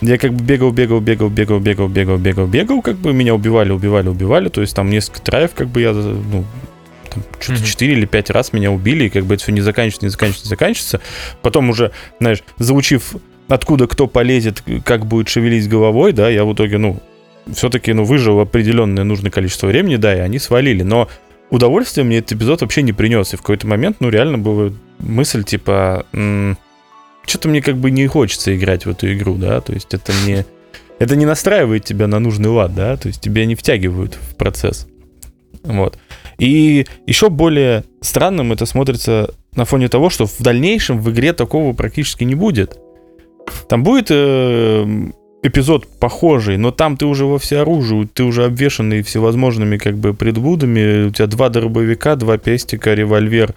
[0.00, 3.70] я как бы бегал, бегал, бегал, бегал, бегал, бегал, бегал, бегал, как бы меня убивали,
[3.70, 4.48] убивали, убивали.
[4.48, 6.44] То есть там несколько траев, как бы я, ну,
[7.12, 7.66] там, что-то Мгм.
[7.66, 10.46] 4 или 5 раз меня убили, и как бы это все не заканчивается, не заканчивается,
[10.46, 11.00] не заканчивается.
[11.42, 13.16] Потом уже, знаешь, заучив,
[13.48, 17.00] откуда кто полезет, как будет шевелить головой, да, я в итоге, ну,
[17.52, 20.82] все-таки, ну, выжил определенное нужное количество времени, да, и они свалили.
[20.82, 21.08] Но
[21.50, 23.32] удовольствие мне этот эпизод вообще не принес.
[23.34, 26.06] И в какой-то момент, ну, реально была мысль, типа,
[27.26, 30.44] что-то мне как бы не хочется играть в эту игру, да, то есть это не...
[30.98, 34.88] Это не настраивает тебя на нужный лад, да, то есть тебя не втягивают в процесс.
[35.62, 35.96] Вот.
[36.38, 41.72] И еще более странным это смотрится на фоне того, что в дальнейшем в игре такого
[41.72, 42.78] практически не будет.
[43.68, 45.10] Там будет э,
[45.42, 51.06] эпизод похожий, но там ты уже во всеоружии, ты уже обвешанный всевозможными как бы предблудами,
[51.06, 53.54] у тебя два дробовика, два пестика, револьвер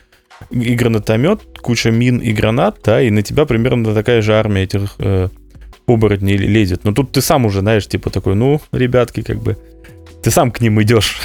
[0.50, 4.96] и гранатомет, куча мин и гранат, да, и на тебя примерно такая же армия этих
[5.00, 5.30] э,
[5.88, 6.84] оборотней лезет.
[6.84, 9.58] Но тут ты сам уже, знаешь, типа такой, ну, ребятки, как бы,
[10.24, 11.22] ты сам к ним идешь,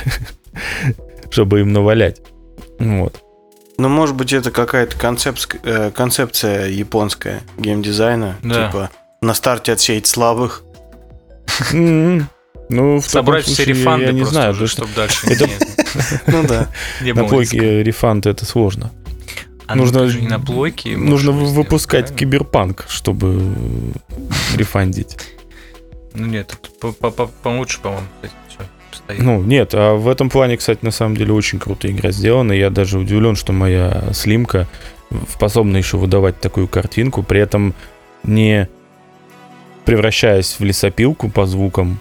[1.30, 2.20] чтобы им навалять.
[2.78, 3.22] Вот.
[3.78, 8.36] Ну, может быть, это какая-то э, концепция японская геймдизайна.
[8.42, 8.66] Да.
[8.66, 10.62] Типа, на старте отсеять слабых.
[11.72, 12.28] М-м.
[12.68, 15.48] Ну, в таком Собрать все случае рефанды я не просто знаю, уже, чтобы дальше Это-
[16.26, 16.68] Ну да.
[17.00, 17.82] на плойке риска.
[17.82, 18.90] рефанд это сложно.
[19.66, 23.40] А ну, нужно- на плойке Нужно выпускать киберпанк, чтобы
[24.56, 25.16] рефандить.
[26.14, 26.58] Ну нет,
[27.42, 28.06] получше, по-моему,
[28.48, 29.18] все стоит.
[29.20, 32.52] Ну, нет, а в этом плане, кстати, на самом деле очень крутая игра сделана.
[32.52, 34.66] Я даже удивлен, что моя слимка
[35.32, 37.22] способна еще выдавать такую картинку.
[37.22, 37.74] При этом
[38.24, 38.68] не
[39.86, 41.98] превращаясь в лесопилку по звукам.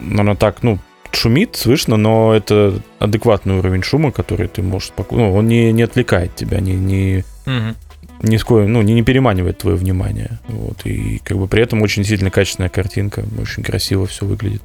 [0.00, 0.78] Она так, ну,
[1.12, 5.28] шумит, слышно, но это адекватный уровень шума, который ты можешь спокойно...
[5.28, 7.76] Ну, он не, не отвлекает тебя, не, не, Мгм.
[8.22, 10.38] ни с ну, не, не переманивает твое внимание.
[10.48, 14.64] Вот, и как бы при этом очень сильно качественная картинка, очень красиво все выглядит.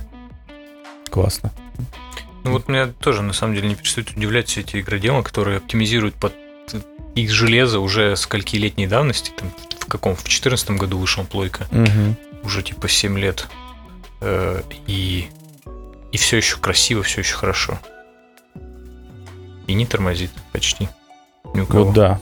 [1.09, 1.51] Классно.
[2.43, 6.15] Ну вот меня тоже на самом деле не перестают удивлять все эти игроделы, которые оптимизируют
[6.15, 6.33] под
[7.15, 9.49] их железо уже скольки летней давности, там,
[9.85, 12.15] в каком, в 2014 году вышел плойка, Мгм.
[12.43, 13.47] уже типа 7 лет.
[14.21, 15.27] Э, и,
[16.11, 17.79] и все еще красиво, все еще хорошо.
[19.67, 20.89] И не тормозит почти.
[21.53, 21.85] Ни у кого.
[21.85, 22.19] Вот да.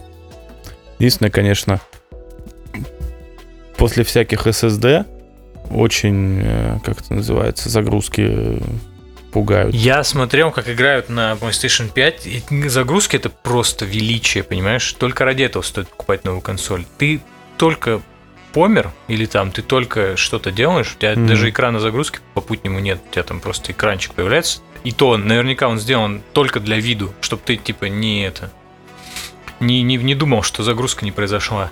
[0.99, 1.82] Единственное, конечно,
[3.78, 5.06] после всяких SSD
[5.71, 8.60] очень, э, как это называется, загрузки э,
[9.32, 9.73] пугают.
[9.73, 14.93] Я смотрел, как играют на PlayStation 5, и загрузки это просто величие, понимаешь?
[14.93, 16.86] Только ради этого стоит покупать новую консоль.
[16.97, 17.21] Ты
[17.58, 18.02] только
[18.54, 21.28] помер, или там ты только что-то делаешь, у тебя Мгм.
[21.28, 24.60] даже экрана загрузки попутнему нет, у тебя там просто экранчик появляется.
[24.84, 28.52] И то, наверняка он сделан только для виду, чтобы ты типа не это
[29.60, 31.72] не, не, не думал, что загрузка не произошла.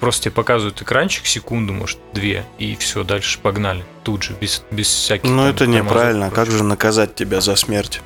[0.00, 3.84] Просто тебе показывают экранчик секунду, может, две, и все, дальше погнали.
[4.02, 5.30] Тут же, без, без всяких.
[5.30, 6.30] Ну, это неправильно.
[6.30, 8.02] Как же наказать тебя за смерть?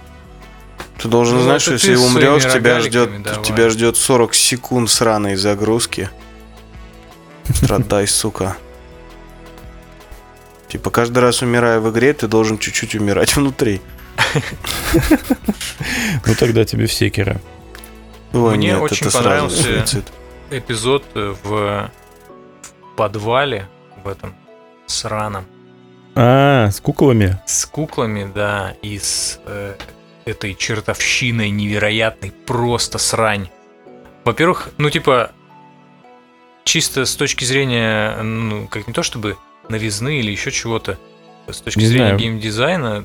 [1.00, 3.42] Ты должен Ну, знать, что если умрешь, тебя ждет, давай.
[3.44, 6.10] тебя ждет 40 секунд сраной загрузки.
[7.54, 8.56] Страдай, сука.
[10.68, 13.80] Типа каждый раз умирая в игре, ты должен чуть-чуть умирать внутри.
[16.26, 17.40] Ну тогда тебе в секера.
[18.32, 19.84] Мне очень понравился-
[20.50, 21.90] эпизод э, в, в
[22.96, 23.68] подвале
[24.02, 24.34] в этом
[24.86, 25.44] сраном
[26.14, 27.38] А, с куклами?
[27.46, 29.74] с куклами, да, и с э,
[30.24, 33.48] этой чертовщиной невероятной, просто срань.
[34.24, 35.32] Во-первых, ну типа
[36.68, 39.36] чисто с точки зрения, ну как не то чтобы
[39.70, 40.98] новизны или еще чего-то,
[41.50, 42.18] с точки Не зрения знаю.
[42.18, 43.04] геймдизайна,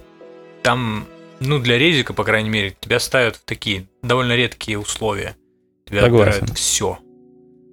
[0.63, 1.05] там,
[1.39, 5.35] ну для резика, по крайней мере, тебя ставят в такие довольно редкие условия.
[5.85, 6.29] Тебя Согласен.
[6.43, 6.99] отбирают все.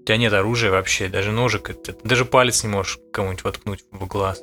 [0.01, 4.07] У тебя нет оружия вообще, даже ножик, это- даже палец не можешь кому-нибудь воткнуть в
[4.07, 4.41] глаз.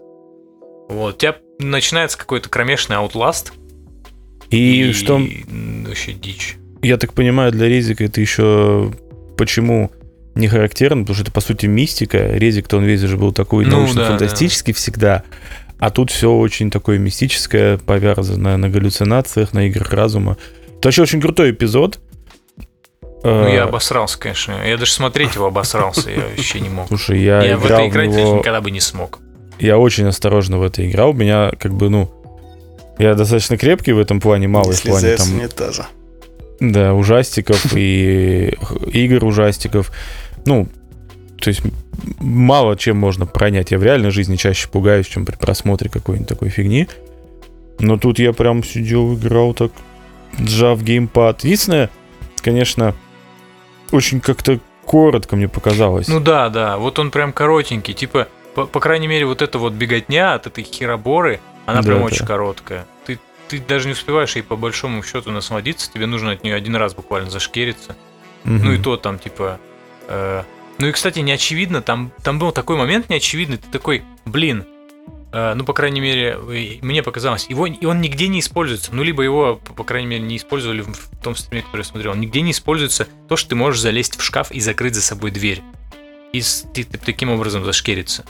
[0.89, 3.51] Вот, у тебя начинается какой-то кромешный outlast.
[4.49, 6.55] И, что, м, Вообще дичь.
[6.81, 8.93] я так понимаю, для резика это еще
[9.37, 9.91] почему
[10.37, 12.17] не характерно, потому что это, по сути, мистика.
[12.33, 15.23] Резик-то он весь же был такой Ну, научно-фантастический всегда.
[15.79, 20.37] А тут все очень такое мистическое, повязано на галлюцинациях, на играх разума.
[20.79, 21.99] Это вообще очень крутой эпизод.
[23.23, 24.53] Ну, Э, я обосрался, конечно.
[24.65, 26.87] Я даже смотреть его обосрался, я вообще не мог.
[26.87, 29.19] Слушай, я, Я в играл это в играть него- никогда бы не смог.
[29.59, 31.09] Я очень осторожно в это играл.
[31.09, 32.11] У меня как бы, ну,
[32.99, 35.87] я достаточно крепкий в этом плане, малый в Не плане там, унитаза.
[36.59, 38.55] да, ужастиков и
[38.93, 39.91] игр ужастиков.
[40.47, 40.67] Ну,
[41.39, 41.61] то есть
[42.19, 43.71] мало чем можно пронять.
[43.71, 46.87] Я в реальной жизни чаще пугаюсь, чем при просмотре какой-нибудь такой фигни.
[47.79, 49.71] Но тут я прям сидел, играл так,
[50.39, 51.43] сжав геймпад.
[51.43, 51.89] Единственное,
[52.41, 52.95] конечно,
[53.91, 56.07] очень как-то коротко мне показалось.
[56.07, 57.93] Ну да, да, вот он прям коротенький.
[57.93, 61.99] Типа, по, по крайней мере, вот эта вот беготня от этой хероборы, она Да, прям
[61.99, 62.05] да.
[62.05, 62.87] очень короткая.
[63.05, 66.77] Ты, ты даже не успеваешь ей по большому счету насладиться, тебе нужно от нее один
[66.77, 67.97] раз буквально зашкериться.
[68.45, 68.63] Мгм.
[68.63, 69.59] Ну и то там, типа...
[70.07, 70.43] э,
[70.79, 74.65] Ну и, кстати, не очевидно, там, там был такой момент неочевидный, ты такой, блин,
[75.31, 76.37] э, ну, по крайней мере,
[76.81, 78.93] мне показалось, его, и он нигде не используется.
[78.93, 82.15] Ну, либо его, по крайней мере, не использовали в том стриме, который я смотрел.
[82.15, 85.61] Нигде не используется то, что ты можешь залезть в шкаф и закрыть за собой дверь.
[86.33, 86.41] И
[86.73, 88.25] ты, ты таким образом зашкериться.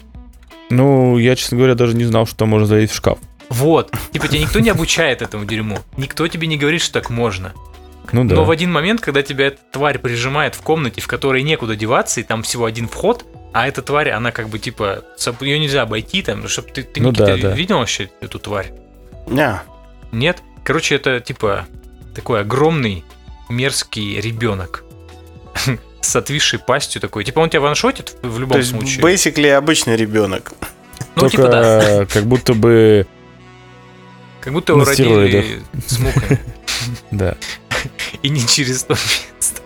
[0.70, 3.18] Ну, я, честно говоря, даже не знал, что там можно залезть в шкаф.
[3.50, 3.92] Вот.
[4.12, 5.80] Типа тебя никто не обучает этому дерьму.
[5.96, 7.54] Никто тебе не говорит, что так можно.
[8.14, 8.36] Ну да.
[8.36, 12.20] Но в один момент, когда тебя эта тварь прижимает в комнате, в которой некуда деваться,
[12.20, 15.04] и там всего один вход, а эта тварь, она как бы типа,
[15.42, 17.52] ее нельзя обойти, там, чтобы ты, ты Ну Никита, да, да.
[17.52, 18.72] видел вообще эту тварь?
[19.28, 19.62] Не,
[20.12, 20.42] Нет?
[20.64, 21.66] Короче, это типа
[22.14, 23.06] такой огромный
[23.50, 24.84] мерзкий ребенок
[26.02, 27.24] с отвисшей пастью такой.
[27.24, 29.02] Типа он тебя ваншотит в любом то есть, случае.
[29.02, 30.54] basically, обычный ребенок.
[31.16, 32.06] ну, Только типа да.
[32.14, 33.08] как будто бы,
[34.42, 36.40] Как будто его родили с мукой.
[37.12, 37.36] да.
[38.22, 39.62] И не через то место.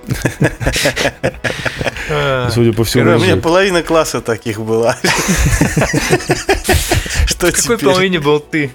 [2.52, 4.98] Судя по всему, У меня половина класса таких была.
[7.26, 8.72] Что В какой половине был ты?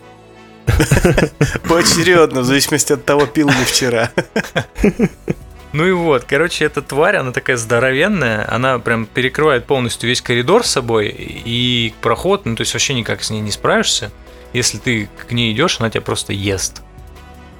[1.69, 4.11] Поочередно, в зависимости от того, пил ли вчера.
[5.73, 10.65] Ну и вот, короче, эта тварь, она такая здоровенная, она прям перекрывает полностью весь коридор
[10.65, 14.11] с собой и проход, ну то есть вообще никак с ней не справишься.
[14.53, 16.83] Если ты к ней идешь, она тебя просто ест.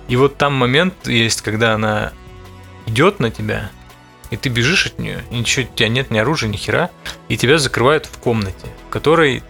[0.09, 2.13] И вот там момент есть, когда она
[2.87, 3.71] идет на тебя,
[4.31, 6.91] и ты бежишь от нее, и ничего, у тебя нет ни оружия, ни хера,
[7.29, 9.43] и тебя закрывают в комнате, в которой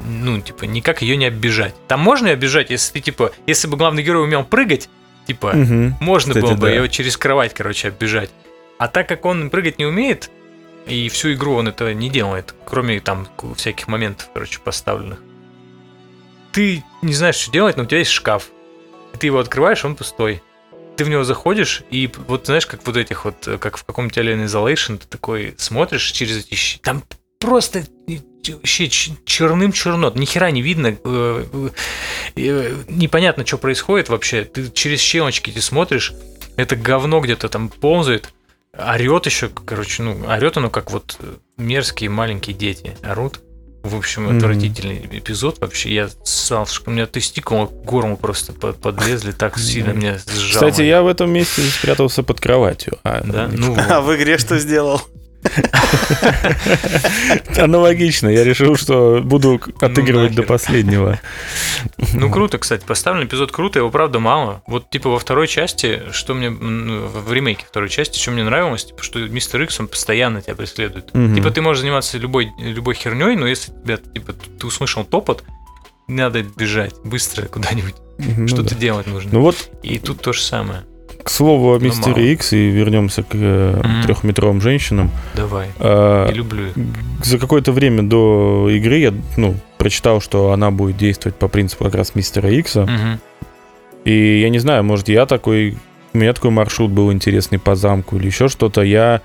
[0.00, 1.74] ну, типа, никак ее не оббежать.
[1.88, 4.90] Там можно ее оббежать, если ты, типа, если бы главный герой умел прыгать,
[5.26, 5.96] типа, Мгм.
[6.00, 6.74] можно Кстати, было бы да.
[6.74, 8.30] ее через кровать, короче, оббежать.
[8.78, 10.30] А так как он прыгать не умеет,
[10.86, 15.20] и всю игру он это не делает, кроме там всяких моментов, короче, поставленных,
[16.52, 18.48] ты не знаешь, что делать, но у тебя есть шкаф.
[19.18, 20.42] Ты его открываешь, он пустой.
[20.96, 24.20] Ты в него заходишь, и вот знаешь, как вот этих вот, э, как в каком-то
[24.20, 27.02] Alien Isolation, ты такой смотришь через эти щи- Там
[27.40, 27.84] просто
[28.46, 31.70] вообще ч- черным черно, ни хера не видно, э, э,
[32.36, 34.44] э, непонятно, что происходит вообще.
[34.44, 36.12] Ты через щелочки эти смотришь,
[36.56, 38.32] это говно где-то там ползает,
[38.78, 43.40] орет еще, короче, ну, орет оно как вот э, мерзкие маленькие дети орут.
[43.84, 44.38] В общем, Мгм.
[44.38, 45.94] отвратительный эпизод вообще.
[45.94, 46.08] Я
[46.72, 50.52] что у меня тестикулы к горлу просто под- подлезли, так сильно меня сжало.
[50.70, 52.98] Кстати, я в этом месте спрятался под кроватью.
[53.04, 55.02] А, Да, ну, ну, А в игре что сделал?
[57.58, 58.28] Аналогично.
[58.28, 60.42] Я решил, что буду отыгрывать нахер.
[60.42, 61.20] до последнего.
[62.12, 64.62] Ну, круто, кстати, поставлен эпизод круто, его правда мало.
[64.66, 68.86] Вот, типа, во второй части, что мне, м, в ремейке второй части, что мне нравилось,
[68.86, 71.12] типа, что Мистер Икс, он постоянно тебя преследует.
[71.12, 75.44] Типа, ты можешь заниматься любой, любой херней, но если тебя, типа, ты услышал топот,
[76.08, 77.94] надо бежать быстро куда-нибудь.
[78.18, 78.80] Ну Что-то да.
[78.80, 79.30] делать нужно.
[79.32, 80.84] Ну вот, И тут то же самое.
[81.24, 82.32] К слову о Ну, Мистере.
[82.32, 84.02] Икс и вернемся к э, Мгм.
[84.02, 85.10] трехметровым женщинам.
[85.34, 85.68] Давай.
[85.78, 86.74] А, Я люблю их.
[87.22, 91.94] За какое-то время до игры я ну, прочитал, что она будет действовать по принципу как
[91.94, 92.82] раз Мистера Икса.
[92.82, 93.18] Мгм.
[94.04, 95.76] И я не знаю, может, я такой...
[96.12, 98.82] У меня такой маршрут был интересный по замку или еще что-то.
[98.82, 99.22] Я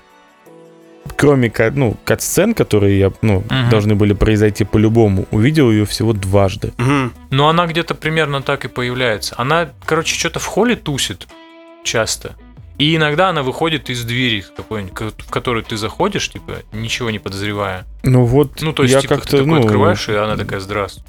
[1.16, 3.68] кроме ну, кат-сцен, которые я, ну, Мгм.
[3.70, 6.72] должны были произойти по-любому, увидел ее всего дважды.
[6.78, 7.12] Мгм.
[7.30, 9.34] Но она где-то примерно так и появляется.
[9.38, 11.26] Она, короче, что-то в холле тусит
[11.84, 12.36] часто.
[12.78, 17.18] И иногда она выходит из двери какой-нибудь, ко- в которую ты заходишь, типа, ничего не
[17.18, 17.84] подозревая.
[18.02, 20.60] Ну вот, Ну, то есть, я типа, как-то, ты такой ну, открываешь, и она такая,
[20.60, 21.04] здравствуй.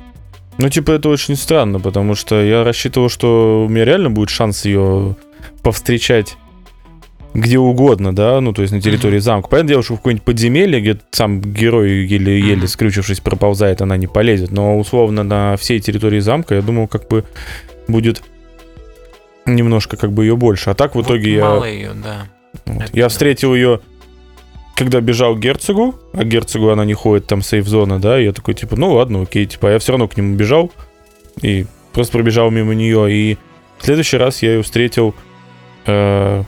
[0.57, 4.65] ну, типа, это очень странно, потому что я рассчитывал, что у меня реально будет шанс
[4.65, 5.15] ее
[5.63, 6.35] повстречать
[7.33, 9.47] где угодно, да, ну, то есть на территории замка.
[9.47, 12.67] Понятное дело, что в какое-нибудь подземелье, где сам герой еле-еле Мгм.
[12.67, 14.51] скрючившись проползает, она не полезет.
[14.51, 17.23] Но, условно, на всей территории замка, я думал, как бы
[17.87, 18.21] будет
[19.45, 20.69] немножко как бы ее больше.
[20.69, 21.41] А так в Вот итоге я...
[21.45, 22.27] Мало ее, да.
[22.65, 22.83] Вот.
[22.83, 23.09] Это Я да.
[23.09, 23.79] встретил ее,
[24.75, 28.33] когда бежал к герцогу, а к герцогу она не ходит, там сейф-зона, да, и я
[28.33, 30.71] такой, типа, ну ладно, окей, типа, я все равно к нему бежал,
[31.41, 33.37] и просто пробежал мимо нее, и
[33.77, 35.15] в следующий раз я ее встретил,
[35.85, 36.43] э,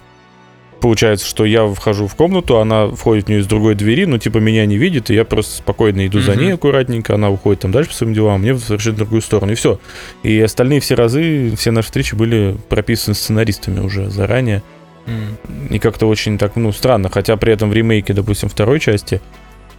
[0.83, 4.39] получается, что я вхожу в комнату, она входит в нее из другой двери, но, типа,
[4.39, 7.91] меня не видит, и я просто спокойно иду за ней аккуратненько, она уходит там дальше
[7.91, 9.79] по своим делам, а мне в совершенно другую сторону, и все.
[10.23, 14.61] И остальные все разы, все наши встречи были прописаны сценаристами уже заранее,
[15.69, 17.09] и как-то очень так, ну, странно.
[17.09, 19.21] Хотя при этом в ремейке, допустим, второй части,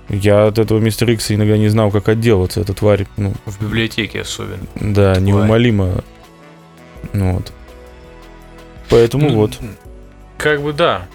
[0.09, 2.63] я от этого Мистера Икса иногда не знал, как отделаться.
[2.63, 4.67] Эта тварь, ну, В библиотеке особенно.
[4.75, 6.03] да, неумолимо.
[7.13, 7.53] Ну, вот.
[8.89, 9.61] Поэтому Ну, вот.
[10.45, 11.07] Как бы да.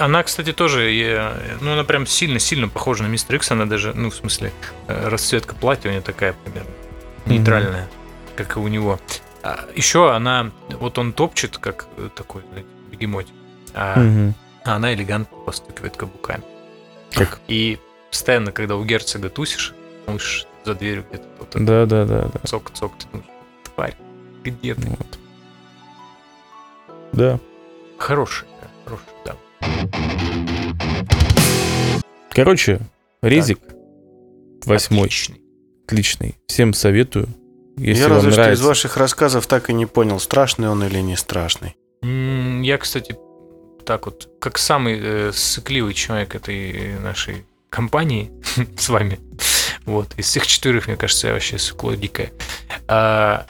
[0.00, 3.50] Она, кстати, тоже, ну, она прям сильно-сильно похожа на Мистер Икс.
[3.50, 4.50] Она даже, ну, в смысле,
[4.88, 6.70] э, расцветка платья у нее такая примерно
[7.26, 7.86] нейтральная,
[8.34, 8.98] как и у него.
[9.74, 13.34] еще она, вот он топчет, как э, такой, знаете, бегемотик,
[13.74, 14.02] а,
[14.64, 16.42] а она элегантно постукивает каблуками.
[17.12, 17.40] Как?
[17.48, 17.78] И
[18.10, 19.74] постоянно, когда у герцога тусишь,
[20.06, 22.40] слышишь за дверью где-то кто-то Да, да, да, да.
[22.44, 23.28] цок-цок, ты думаешь,
[23.74, 23.96] тварь,
[24.42, 24.88] где ты?
[24.88, 25.18] Вот.
[27.12, 27.38] Да.
[27.98, 29.36] Хороший, да, хороший, да.
[32.30, 32.80] Короче,
[33.22, 33.58] резик
[34.64, 35.40] восьмой, Отличный.
[35.86, 36.34] отличный.
[36.46, 37.28] Всем советую.
[37.78, 38.62] Если Я вам разве что нравится.
[38.62, 41.76] из ваших рассказов так и не понял, страшный он или не страшный.
[42.02, 43.16] Я, кстати,
[43.84, 48.30] так вот, как самый э, сыкливый человек этой нашей компании
[48.78, 49.18] с вами,
[49.84, 52.32] вот, из всех четверых, мне кажется, я вообще сыкло дикое,
[52.88, 53.46] а,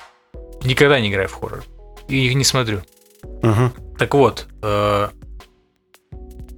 [0.62, 1.64] никогда не играю в хоррор.
[2.08, 2.82] И их не смотрю.
[3.42, 3.72] Мгм.
[3.98, 5.08] Так вот, э,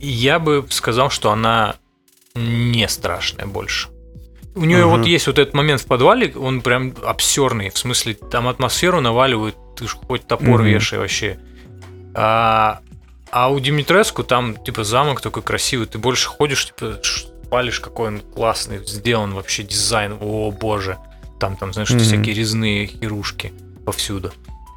[0.01, 1.77] я бы сказал, что она
[2.35, 3.89] не страшная больше.
[4.55, 4.99] У нее Мгм.
[4.99, 9.57] вот есть вот этот момент в подвале, он прям обсерный, в смысле, там атмосферу наваливают,
[9.77, 10.65] ты ж хоть топор Мгм.
[10.67, 11.39] вешай вообще.
[12.15, 12.81] А,
[13.31, 17.01] а у Димитреску там, типа, замок такой красивый, ты больше ходишь, типа,
[17.51, 20.99] палишь, какой он классный, сделан вообще дизайн, о боже.
[21.39, 22.01] Там, там, знаешь, Мгм.
[22.01, 23.53] всякие резные херушки
[23.87, 24.33] повсюду.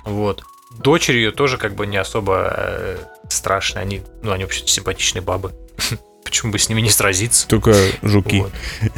[0.06, 0.44] Вот.
[0.80, 2.98] Дочери ее тоже как бы не особо э,
[3.30, 3.82] страшные.
[3.84, 5.52] Они, ну, они вообще симпатичные бабы.
[6.24, 7.48] Почему бы с ними не сразиться?
[7.48, 8.40] Только жуки.
[8.42, 8.52] Вот.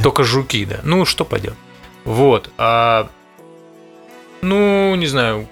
[0.04, 0.80] Только жуки, да.
[0.84, 1.58] Ну, что поделать.
[2.06, 2.50] Вот.
[2.58, 3.10] А,
[4.42, 5.48] ну, не знаю.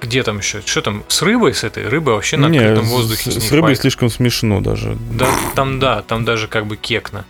[0.00, 0.62] где там еще?
[0.64, 1.04] Что там?
[1.08, 1.88] С рыбой с этой?
[1.88, 3.30] Рыба вообще на открытом с- воздухе.
[3.32, 3.80] С, ней рыбой файт.
[3.80, 4.96] слишком смешно даже.
[5.12, 7.24] Да, там да, там даже как бы кекно.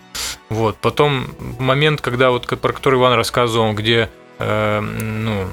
[0.49, 0.77] Вот.
[0.77, 1.27] Потом
[1.59, 5.47] момент, когда вот про который Иван рассказывал, где э, ну,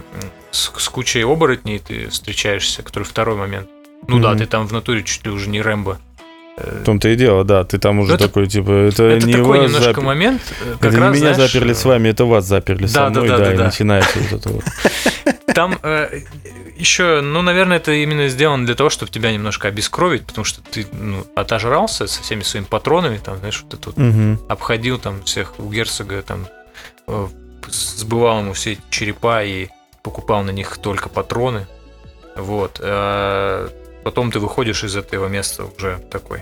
[0.54, 3.68] с, с кучей оборотней ты встречаешься, который второй момент.
[4.08, 4.38] Ну да, Мгм.
[4.40, 6.00] ты там в натуре чуть ли уже не Рэмбо.
[6.56, 9.34] В том-то и дело, да, ты там уже Ну, это- такой, типа, это, Это не
[9.34, 12.10] такой вас немножко запер- момент, э, как это раз, не меня знаешь, заперли с вами,
[12.10, 13.64] это вас заперли со Да, да, мной, да, да, да, и да.
[13.66, 14.64] начинается вот это вот.
[15.56, 16.22] Там э,
[16.78, 20.86] еще, ну, наверное, это именно сделано для того, чтобы тебя немножко обескровить, потому что ты
[20.92, 24.40] ну, отожрался со всеми своими патронами, там, знаешь, вот это вот Мгм.
[24.48, 26.46] обходил там всех у герцога, там,
[27.08, 27.28] э,
[27.68, 29.70] сбывал ему все эти черепа и
[30.04, 31.66] покупал на них только патроны.
[32.36, 32.80] Вот.
[32.82, 33.70] э,
[34.04, 36.42] Потом ты выходишь из этого места уже такой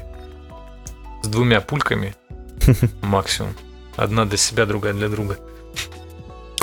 [1.22, 2.16] с двумя пульками
[3.01, 3.53] максимум.
[3.95, 5.38] Одна для себя, другая для друга.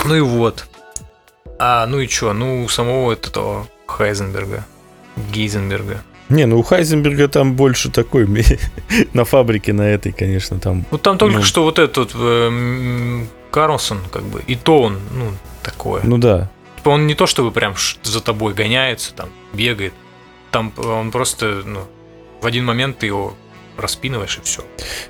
[0.04, 0.66] Ну и вот.
[1.60, 2.32] А, ну и чё?
[2.32, 4.64] Ну, у самого этого Хайзенберга,
[5.32, 6.02] Гейзенберга.
[6.28, 8.26] Не, ну у Хайзенберга там больше такой,
[9.12, 10.84] на фабрике на этой, конечно, там.
[10.90, 11.42] Ну там только Ну.
[11.42, 15.30] что вот этот э, Карлсон, как бы, и то он, ну,
[15.62, 16.02] такое.
[16.04, 16.50] Ну да.
[16.88, 19.92] Типа он не то чтобы прям за тобой гоняется, там, бегает.
[20.50, 21.80] Там он просто, ну,
[22.40, 23.34] в один момент ты его
[23.76, 24.62] распинываешь и все.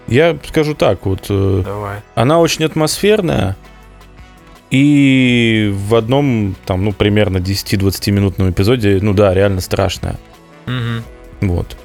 [0.08, 2.00] Я скажу так, вот э, Давай.
[2.16, 3.56] она очень атмосферная,
[4.72, 10.18] и в одном, там, ну, примерно 10-20 минутном эпизоде, ну да, реально страшная.
[10.66, 11.04] Мгм.
[11.42, 11.76] Вот.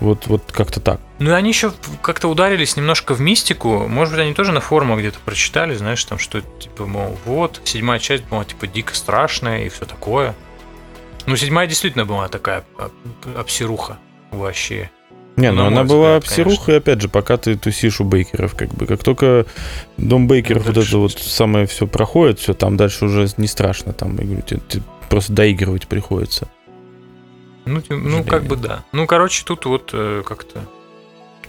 [0.00, 1.00] Вот, вот как-то так.
[1.18, 3.88] Ну они еще как-то ударились немножко в мистику.
[3.88, 7.98] Может быть, они тоже на форумах где-то прочитали, знаешь, там, что типа, мол, вот, седьмая
[7.98, 10.34] часть была типа дико страшная и все такое.
[11.26, 13.98] Ну, седьмая действительно была такая об- обсируха
[14.30, 14.90] вообще.
[15.36, 18.54] Не, Ну, на она была взгляд, обсеруха, и опять же, пока ты тусишь у бейкеров,
[18.56, 18.86] как бы.
[18.86, 19.46] Как только
[19.96, 23.92] дом бейкеров Ну, вот это вот самое все проходит, все, там дальше уже не страшно,
[23.92, 26.48] там, я говорю, тебе- тебе просто доигрывать приходится.
[27.66, 28.84] Ну, ну как бы да.
[28.92, 30.60] Ну, короче, тут вот э, как-то...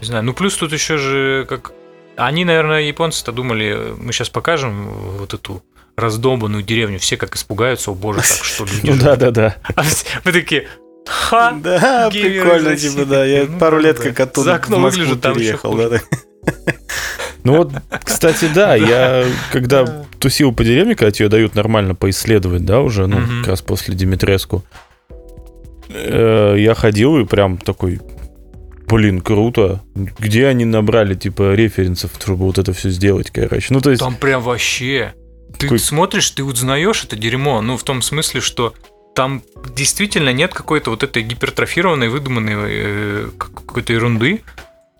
[0.01, 0.23] Не знаю.
[0.23, 1.71] Ну, плюс тут еще же как...
[2.15, 5.63] Они, наверное, японцы-то думали, мы сейчас покажем вот эту
[5.95, 9.03] раздолбанную деревню, все как испугаются, о боже, так что люди Ну живут».
[9.03, 9.55] да, да, да.
[9.75, 9.83] А
[10.23, 10.67] вы такие,
[11.05, 13.25] ха, Да, прикольно, типа, да.
[13.25, 15.75] Я Ну, пару лет как оттуда За окном выгляжу, там переехал.
[15.75, 15.99] да.
[17.45, 17.71] Ну вот,
[18.03, 23.21] кстати, да, я когда тусил по деревне, когда тебе дают нормально поисследовать, да, уже, ну,
[23.39, 24.63] как раз после Димитреску,
[25.87, 28.01] э, я ходил и прям такой,
[28.89, 29.81] блин, круто.
[29.95, 33.67] Где они набрали, типа, референсов, чтобы вот это все сделать, короче.
[33.73, 35.13] Ну, то есть, Там прям вообще.
[35.53, 37.61] Ты Такой- смотришь, ты узнаешь это дерьмо.
[37.61, 38.73] Ну, в том смысле, что
[39.15, 39.41] там
[39.75, 44.41] действительно нет какой-то вот этой гипертрофированной, выдуманной э, как- какой-то ерунды.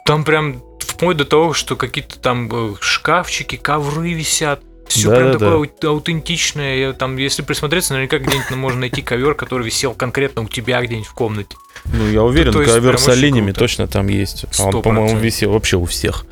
[0.06, 4.62] Там прям вплоть до того, что какие-то там э, шкафчики, ковры висят.
[4.90, 5.46] Все прям Да-да-да.
[5.46, 6.94] такое ау- аутентичное.
[6.94, 11.14] Там, если присмотреться, наверняка где-нибудь можно найти ковер, который висел конкретно у тебя где-нибудь в
[11.14, 11.56] комнате.
[11.86, 14.46] ну, я уверен, есть ковер с оленями точно там есть.
[14.58, 16.26] А он, по-моему, висел вообще у всех.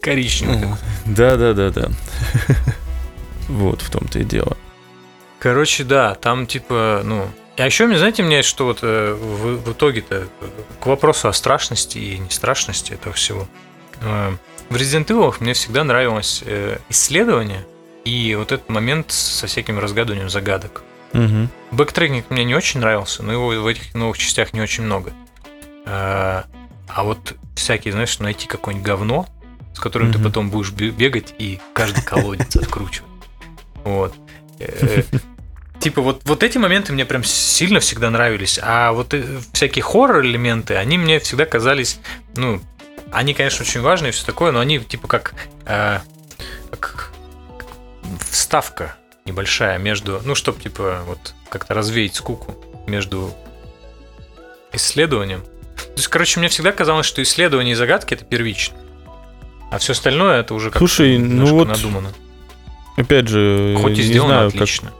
[0.00, 0.76] Коричневый.
[1.06, 1.88] Да, да, да, да.
[3.48, 4.56] Вот, в том-то и дело.
[5.38, 7.26] Короче, да, там типа, ну...
[7.56, 10.46] А еще, мне, знаете, мне что вот э, в, в итоге-то э,
[10.80, 13.46] к вопросу о страшности и нестрашности этого всего.
[14.70, 17.64] Э, В Resident Evil мне всегда нравилось э, исследование
[18.04, 20.82] и вот этот момент со всяким разгадыванием загадок.
[21.12, 21.48] Мгм.
[21.70, 25.12] Backtracking мне не очень нравился, но его в этих новых частях не очень много.
[25.86, 26.42] Э,
[26.86, 29.26] А вот всякие, знаешь, найти какое-нибудь говно,
[29.74, 30.28] с которым ты Мгм.
[30.28, 33.08] потом будешь бе- бегать и каждый колодец откручивать.
[33.84, 34.14] Вот.
[34.60, 35.02] Э,
[35.80, 40.76] Типа вот, вот эти моменты мне прям сильно всегда нравились, а вот э, всякие хоррор-элементы,
[40.76, 41.98] они мне всегда казались,
[42.36, 42.60] ну,
[43.12, 45.34] они, конечно, очень важные и все такое, но они типа как,
[45.66, 46.00] э,
[46.70, 47.10] как
[48.30, 53.34] вставка небольшая между, ну, чтобы типа вот как-то развеять скуку между
[54.72, 55.42] исследованием.
[55.76, 58.76] То есть, короче, мне всегда казалось, что исследование и загадки это первично.
[59.70, 62.12] А все остальное это уже как Слушай, ну вот надумано.
[62.96, 64.94] Опять же, Хоть и не сделано знаю, как...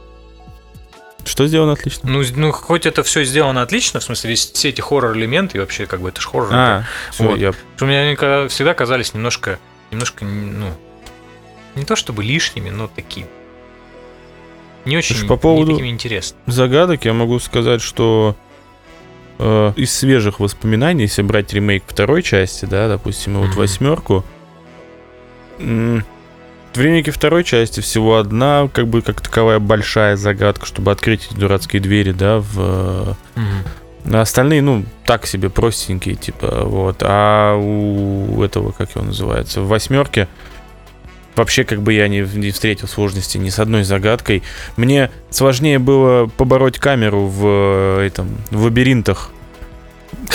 [1.25, 2.09] Что сделано отлично?
[2.11, 5.87] Ну, ну, хоть это все сделано отлично, в смысле, весь, все эти хоррор-элементы, и вообще,
[5.87, 6.51] как бы, это же хоррор.
[6.53, 7.39] А, всё, Вот.
[7.39, 9.59] я Что мне они всегда казались немножко,
[9.91, 10.69] немножко, ну,
[11.75, 13.27] не то чтобы лишними, но такими.
[14.85, 16.43] Не очень, Слушай, по не поводу- такими интересными.
[16.47, 18.37] загадок я могу сказать, что
[19.39, 23.57] э, из свежих воспоминаний, если брать ремейк второй части, да, допустим, и вот Мгм.
[23.57, 24.25] восьмерку,
[26.77, 31.29] м, в ремейке второй части всего одна, как бы как таковая большая загадка, чтобы открыть
[31.31, 33.17] эти дурацкие двери, да, в
[34.07, 36.99] а остальные, ну, так себе простенькие, типа, вот.
[37.01, 40.29] А у этого, как его называется, в восьмерке
[41.37, 44.43] вообще как бы я не, не встретил сложности ни с одной загадкой.
[44.77, 49.31] Мне сложнее было побороть камеру в этом в лабиринтах,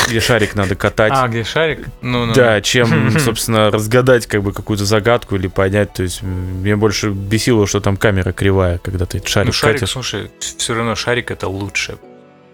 [0.08, 1.12] где шарик надо катать.
[1.16, 1.88] А, где шарик?
[2.02, 2.34] Ну, ну.
[2.34, 5.94] Да, чем, собственно, разгадать как бы какую-то загадку или понять.
[5.94, 9.92] То есть мне больше бесило, что там камера кривая, когда ты шарик, Ну, шарик, катишь.
[9.94, 11.98] слушай, все равно шарик это лучше.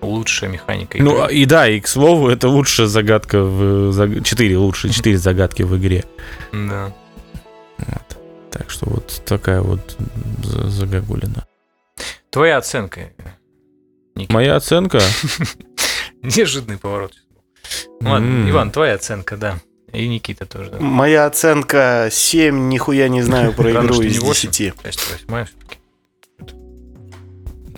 [0.01, 0.97] Лучшая механика.
[1.01, 1.23] Ну, игры.
[1.25, 4.21] а- и да, и к слову, это лучшая загадка в...
[4.23, 6.03] Четыре лучшие, четыре загадки в игре.
[6.51, 6.91] да.
[7.77, 8.17] Вот.
[8.51, 9.97] Так что вот такая вот
[10.43, 11.45] за- загогулина.
[12.29, 13.09] Твоя оценка.
[14.15, 14.33] Никита.
[14.33, 14.99] Моя оценка...
[16.37, 17.13] Неожиданный поворот.
[18.01, 18.49] Ладно.
[18.49, 19.59] Иван, твоя оценка, да.
[19.93, 20.77] И Никита тоже, да.
[20.79, 24.49] Моя оценка 7, нихуя не знаю про игру из не восемь.
[24.51, 24.73] 10.
[24.83, 25.77] Часть восьмая всё-таки.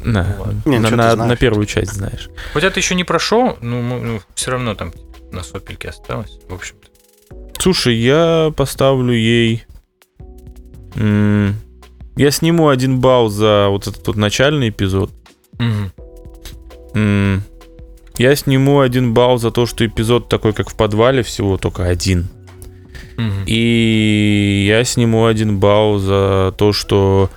[0.04, 0.72] На, Ну.
[0.72, 2.30] Не, ну на, на- на первую часть знаешь.
[2.54, 4.94] Хотя ты еще не прошел, ну, все равно там
[5.32, 6.88] на сопельке осталось, в общем-то.
[7.62, 9.66] Слушай, я поставлю ей...
[10.96, 15.12] Я сниму один балл за вот этот вот начальный эпизод.
[15.60, 15.92] Мгм.
[18.18, 22.28] Я сниму один балл за то, что эпизод такой, как в подвале, всего только один.
[23.18, 23.44] Мгм.
[23.46, 27.30] И я сниму один балл за то, что...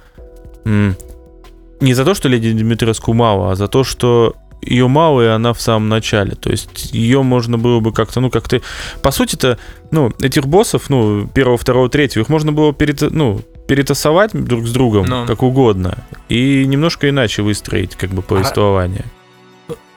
[0.65, 5.55] Не за то, что Леди Димитреску мало, а за то, что ее мало, и она
[5.55, 6.33] в самом начале.
[6.33, 8.61] То есть ее можно было бы как-то, ну, как-то...
[9.03, 9.57] По сути-то,
[9.91, 14.73] ну, этих боссов, ну, первого, второго, третьего, их можно было перета- ну, перетасовать друг с
[14.73, 15.27] другом, Ну.
[15.27, 19.05] как угодно, и немножко иначе выстроить, как бы, повествование.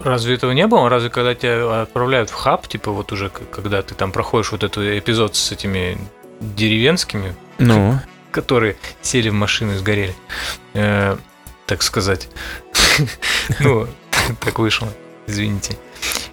[0.03, 0.89] Разве этого не было?
[0.89, 4.83] Разве когда тебя отправляют в хаб, типа вот уже когда ты там проходишь вот этот
[4.83, 5.97] эпизод с этими
[6.39, 7.99] деревенскими, Ну,
[8.31, 10.15] которые сели в машину и сгорели,
[10.73, 11.17] э,
[11.65, 12.29] так сказать.
[13.59, 13.87] Ну,
[14.39, 14.87] так вышло,
[15.27, 15.77] извините.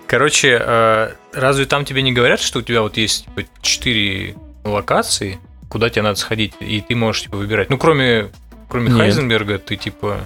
[0.06, 5.38] Короче, э, разве там тебе не говорят, что у тебя вот есть типа, четыре локации,
[5.68, 7.70] куда тебе надо сходить, и ты можешь типа выбирать?
[7.70, 8.28] Ну, кроме,
[8.68, 8.98] кроме Нет.
[8.98, 10.20] Хайзенберга, ты типа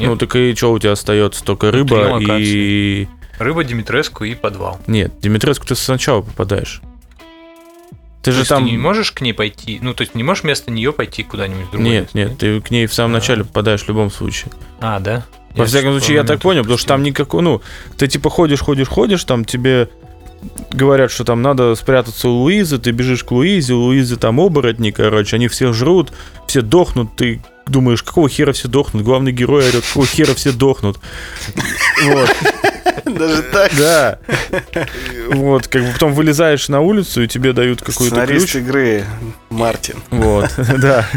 [0.00, 0.08] Нет?
[0.08, 1.44] ну так и что у тебя остается?
[1.44, 3.08] Только рыба Три и...
[3.38, 4.80] рыба, Димитреску и подвал.
[4.86, 6.82] Нет, Димитреску ты сначала попадаешь.
[8.22, 8.64] Ты То же там...
[8.64, 11.70] ты не можешь к ней пойти, ну, то есть не можешь вместо нее пойти куда-нибудь
[11.70, 13.18] другое Нет, место, нет, ты к ней в самом А.
[13.18, 14.52] начале попадаешь в любом случае.
[14.80, 15.24] А, да?
[15.54, 17.62] Во всяком случае, я так понял, потому что там никакой, ну,
[17.96, 19.88] ты типа ходишь, ходишь, ходишь, там тебе
[20.70, 24.90] говорят, что там надо спрятаться у Луизы, ты бежишь к Луизе, у Луизы там оборотни,
[24.90, 26.12] короче, они всех жрут,
[26.46, 27.40] все дохнут, ты
[27.70, 30.98] думаешь, какого хера все дохнут, главный герой орет, какого хера все дохнут.
[32.04, 32.30] Вот.
[33.04, 33.70] Даже так?
[33.76, 34.18] Да.
[35.28, 38.62] Вот, как бы потом вылезаешь на улицу, и тебе дают какой-то Сценарист ключ.
[38.62, 39.04] игры
[39.48, 40.02] Мартин.
[40.10, 41.08] Вот, да.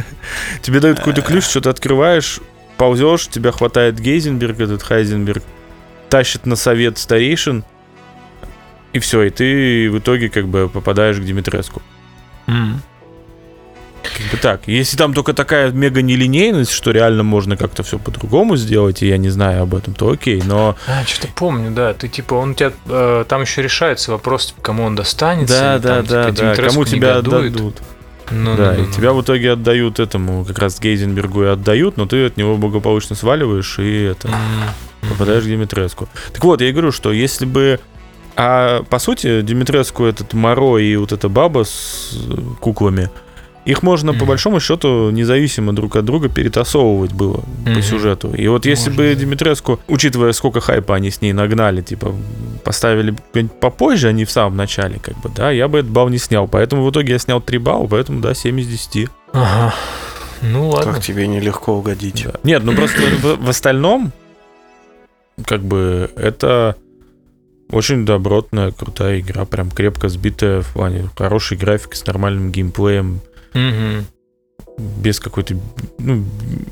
[0.62, 2.40] Тебе дают какой-то ключ, что-то открываешь,
[2.78, 5.44] ползешь, тебя хватает Гейзенберг, этот Хайзенберг,
[6.10, 7.64] тащит на совет старейшин,
[8.94, 11.82] и все, и ты в итоге как бы попадаешь к Димитреску.
[14.04, 14.62] Как бы так.
[14.68, 19.18] Если там только такая мега нелинейность, что реально можно как-то все по-другому сделать, и я
[19.18, 20.76] не знаю об этом, то окей, но...
[20.88, 21.94] А, что-то помню, да.
[21.94, 25.54] Ты типа, он у тебя э, там еще решается вопрос, типа, кому он достанется.
[25.54, 27.54] Да, да, там, да, типа, да, кому тебя негодует.
[27.54, 27.82] отдадут.
[28.32, 29.20] Ну, да, ну, и ну, тебя ну.
[29.20, 33.80] в итоге отдают этому, как раз Гейзенбергу и отдают, но ты от него благополучно сваливаешь,
[33.80, 34.30] и это...
[34.30, 36.08] М, попадаешь к Димитреску.
[36.32, 37.80] Так вот, я и говорю, что если бы...
[38.36, 43.12] А по сути, Димитреску этот Моро и вот эта баба с э, куклами,
[43.66, 44.28] их можно по Мгм.
[44.28, 47.82] большому счету независимо друг от друга перетасовывать было по Мгм.
[47.82, 48.34] сюжету.
[48.34, 49.16] И вот если Можно, бы.
[49.16, 52.14] Димитреску, учитывая, сколько хайпа они с ней нагнали, типа,
[52.64, 53.16] поставили
[53.62, 56.48] попозже, а не в самом начале, как бы, да, я бы этот балл не снял.
[56.48, 59.10] Поэтому в итоге я снял 3 балла, поэтому, да, 7 из 10.
[59.32, 59.74] Ага.
[60.42, 60.94] Ну ладно.
[60.94, 62.24] Как тебе нелегко угодить?
[62.26, 62.34] Да.
[62.44, 64.12] Нет, ну просто в, в остальном,
[65.46, 66.76] как бы, это
[67.72, 73.22] очень добротная, крутая игра, прям крепко сбитая в плане хорошей графики с нормальным геймплеем,
[73.54, 74.06] Мгм.
[74.78, 75.56] без какой-то,
[76.00, 76.26] ну,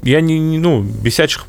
[0.03, 1.45] я не, не- ну, бесячих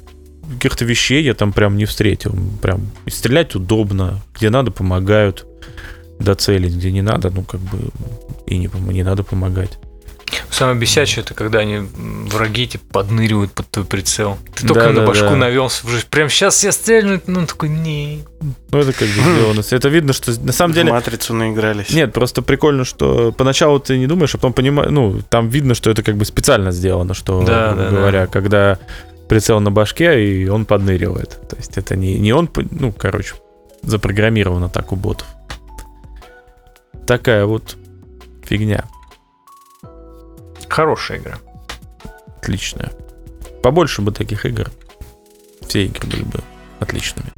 [0.54, 2.34] каких-то вещей я там прям не встретил.
[2.60, 5.46] Прям и стрелять удобно, где надо помогают
[6.18, 7.78] доцелить, где не надо, ну, как бы,
[8.46, 9.78] и не, не надо помогать.
[10.52, 11.78] Самое бесячее, это когда они
[12.30, 14.36] враги типа подныривают под твой прицел.
[14.54, 15.36] Ты только Да, на да, башку да.
[15.36, 18.22] навелся, уже прям сейчас все стрельнут, ну такой, не.
[18.70, 19.62] Ну, это как бы сделано.
[19.70, 21.90] Это видно, что на самом деле В матрицу наигрались.
[21.90, 25.90] Нет, просто прикольно, что поначалу ты не думаешь, а потом понимаешь, ну, там видно, что
[25.90, 28.78] это как бы специально сделано, что, Да, грубо да, говоря, когда
[29.28, 31.40] прицел на башке, и он подныривает.
[31.48, 33.36] То есть это не, не он, ну, короче,
[33.82, 35.26] запрограммировано так у ботов.
[37.06, 37.76] Такая вот
[38.44, 38.84] фигня.
[40.72, 41.38] Хорошая игра.
[42.40, 42.90] Отличная.
[43.62, 44.70] Побольше бы таких игр.
[45.68, 46.40] Все игры были бы
[46.80, 47.30] отличными.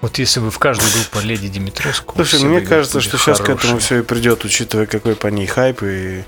[0.00, 2.14] Вот если бы в каждую группу Леди Димитреску.
[2.14, 3.80] Слушай, мне кажется, что сейчас к этому хорошие.
[3.80, 6.24] все и придет, учитывая, какой по ней хайп и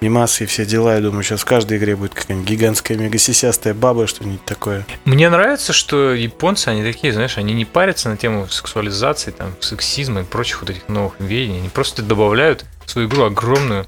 [0.00, 0.94] Мимасы и все дела.
[0.94, 4.86] Я думаю, сейчас в каждой игре будет какая-нибудь гигантская мегасисястая баба, что-нибудь такое.
[5.04, 10.20] Мне нравится, что японцы, они такие, знаешь, они не парятся на тему сексуализации, там, сексизма
[10.20, 11.58] и прочих вот этих новых веяний.
[11.58, 13.86] Они просто добавляют в свою игру огромную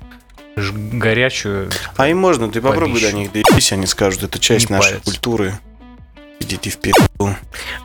[0.92, 1.70] горячую...
[1.96, 5.10] А им можно, ты попробуй до них доебись, они скажут, это часть Не нашей парятся.
[5.10, 5.58] культуры.
[6.40, 6.96] Идите вперед.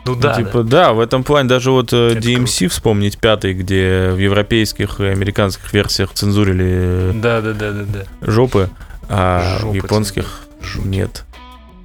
[0.04, 0.92] Ну да, типа, да.
[0.92, 5.72] в этом плане даже вот э, Это DMC вспомнить пятый, где в европейских и американских
[5.72, 8.04] версиях цензурили да, да, да, да, да.
[8.30, 8.70] жопы,
[9.08, 10.84] а в Жопы японских Жуть.
[10.84, 11.24] нет.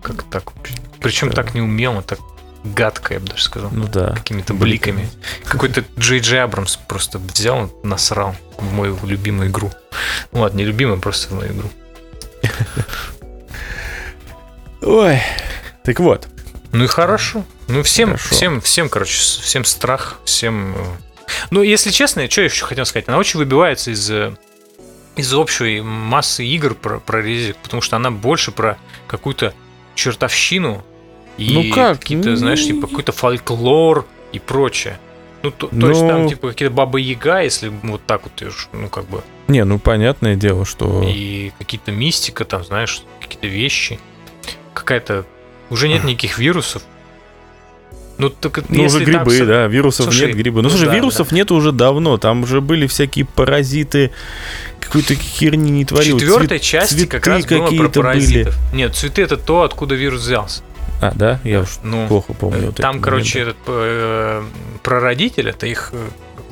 [0.04, 0.76] Как так вообще?
[1.02, 1.36] Причем Да.
[1.36, 2.20] так неумело, так
[2.64, 3.70] гадко, я бы даже сказал.
[3.72, 4.14] Ну да.
[4.16, 5.10] Какими-то бликами.
[5.46, 9.72] Какой-то Джей Джей Абрамс просто взял насрал в мою любимую игру.
[10.32, 11.70] Ну ладно, не любимую, просто в мою игру.
[14.82, 15.20] Ой.
[15.84, 16.28] Так вот,
[16.72, 17.44] Ну и хорошо.
[17.68, 18.36] Ну всем, Хорошо.
[18.36, 20.76] всем, всем, короче, всем страх, всем.
[20.76, 20.84] э.
[21.52, 24.36] Ну, если честно, что я еще хотел сказать, она очень выбивается из э,
[25.16, 29.54] из общей массы игр про, про резик, потому что она больше про какую-то
[29.96, 30.84] чертовщину
[31.40, 32.00] и Ну как?
[32.00, 35.00] какие-то, знаешь, типа какой-то фольклор и прочее.
[35.42, 38.90] Ну, то, то есть Ну- там, типа, какие-то бабы Яга, если вот так вот, ну,
[38.90, 41.02] как бы, не, ну понятное дело, что...
[41.08, 44.00] и какие-то мистика, там, знаешь, какие-то вещи.
[44.74, 45.26] Какая-то...
[45.70, 46.82] Уже нет никаких вирусов.
[48.18, 50.58] Ну, так Ну, уже там грибы, с- да, вирусов Слушай, нет, грибы.
[50.58, 54.12] Ну, ну слушай, да, вирусов нет уже давно, там уже были всякие паразиты,
[54.82, 56.20] какой-то херни не В творил.
[56.20, 58.02] четвертой Цвет- части как цветы раз было про какие-то были.
[58.02, 58.56] паразитов.
[58.74, 60.62] Нет, цветы это то, откуда вирус взялся.
[61.02, 61.40] А, да?
[61.44, 62.68] Я уж Ну, плохо помню.
[62.68, 64.44] вот там, короче, этот э,
[64.84, 66.08] прародитель, это их, э,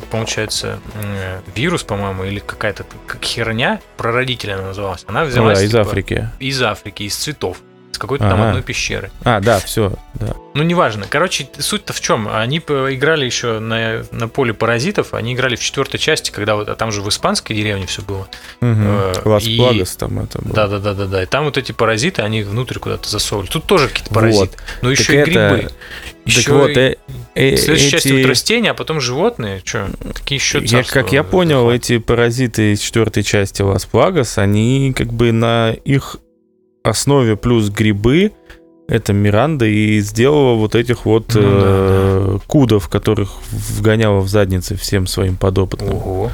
[0.10, 5.04] получается, э, вирус, по-моему, или какая-то как херня, прародитель она называлась.
[5.08, 6.30] Она Ну взялась да, из типа, Африки.
[6.40, 7.58] из Африки, из цветов.
[7.92, 9.12] Из какой-то там одной пещеры.
[9.24, 10.36] А, да, все, да.
[10.54, 11.06] Ну, неважно.
[11.10, 12.28] Короче, суть-то в чем?
[12.32, 15.14] Они играли еще на, на поле паразитов.
[15.14, 18.28] Они играли в четвертой части, когда вот, а там же в испанской деревне все было.
[18.62, 20.54] Э, Лас и- Плагас там это было.
[20.56, 21.24] Да, да, да, да, да.
[21.24, 23.50] И там вот эти паразиты, они внутрь куда-то засовывали.
[23.50, 24.58] Тут тоже какие-то паразиты.
[24.82, 25.62] Но Так еще и это- грибы.
[25.70, 26.98] Так Еще вот, и- э,
[27.36, 29.62] э, части эти- вот растения, а потом животные.
[29.64, 34.94] Че, такие еще я, как я понял, эти паразиты из четвертой части Лас Плагас, они
[34.96, 36.18] как бы на их
[36.88, 38.32] основе плюс грибы,
[38.88, 45.08] это Миранда и сделала вот этих вот Ну э, кудов, которых вгоняла в задницы всем
[45.08, 45.96] своим подопытным.
[45.96, 46.32] Ого.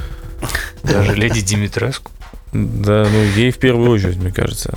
[0.82, 2.12] Даже леди Димитреску.
[2.52, 4.72] Да, ну ей в первую очередь, мне кажется.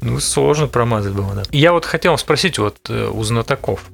[0.00, 1.42] Ну, сложно промазать было, да.
[1.50, 3.84] Я вот хотел спросить вот э, у знатоков,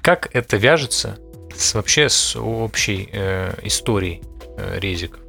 [0.00, 1.18] как это вяжется
[1.54, 4.22] с, вообще с общей э, историей
[4.56, 5.20] э, резиков?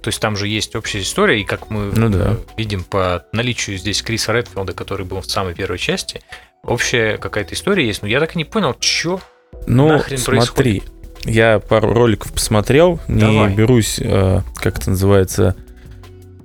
[0.00, 2.32] То есть там же есть общая история, и как мы Ну да.
[2.32, 6.20] э, видим по наличию здесь Криса Редфилда, который был в самой первой части,
[6.62, 9.20] общая какая-то история есть, но я так и не понял, что
[9.66, 10.82] Ну, Нахрен смотри,
[11.24, 13.54] я пару роликов посмотрел, не Давай.
[13.54, 15.56] берусь, э, как это называется,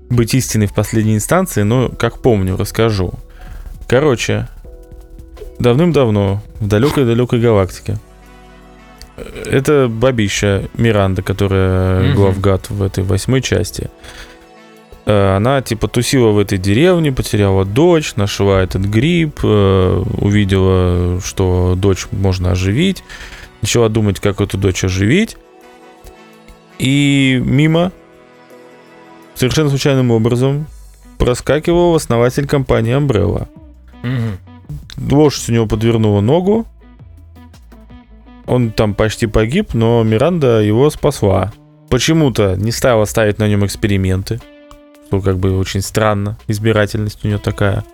[0.09, 3.13] быть истиной в последней инстанции, но как помню, расскажу.
[3.87, 4.47] Короче,
[5.59, 7.97] давным-давно, в далекой-далекой галактике, э,
[9.45, 12.15] это бабища Миранда, которая Мгм.
[12.15, 13.89] главгад в этой восьмой части.
[15.05, 21.75] Э, Она типа тусила в этой деревне, потеряла дочь, нашла этот гриб, э, увидела, что
[21.77, 23.03] дочь можно оживить,
[23.61, 25.37] начала думать, как эту дочь оживить.
[26.79, 27.91] И мимо,
[29.35, 30.65] совершенно случайным образом,
[31.17, 33.47] проскакивал основатель компании Umbrella.
[34.01, 34.37] Мгм.
[35.11, 36.65] Лошадь у него подвернула ногу.
[38.51, 41.53] Он там почти погиб, но Миранда его спасла.
[41.89, 44.41] Почему-то не стала ставить на нем эксперименты.
[45.07, 46.37] Что как бы очень странно.
[46.49, 47.85] Избирательность у нее такая.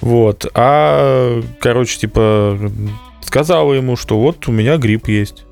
[0.00, 0.46] Вот.
[0.54, 2.56] А, короче, типа,
[3.20, 5.44] сказала ему, что вот у меня грипп есть.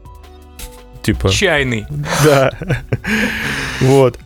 [1.03, 1.85] Типа, чайный.
[2.25, 2.53] да.
[3.81, 4.21] Вот.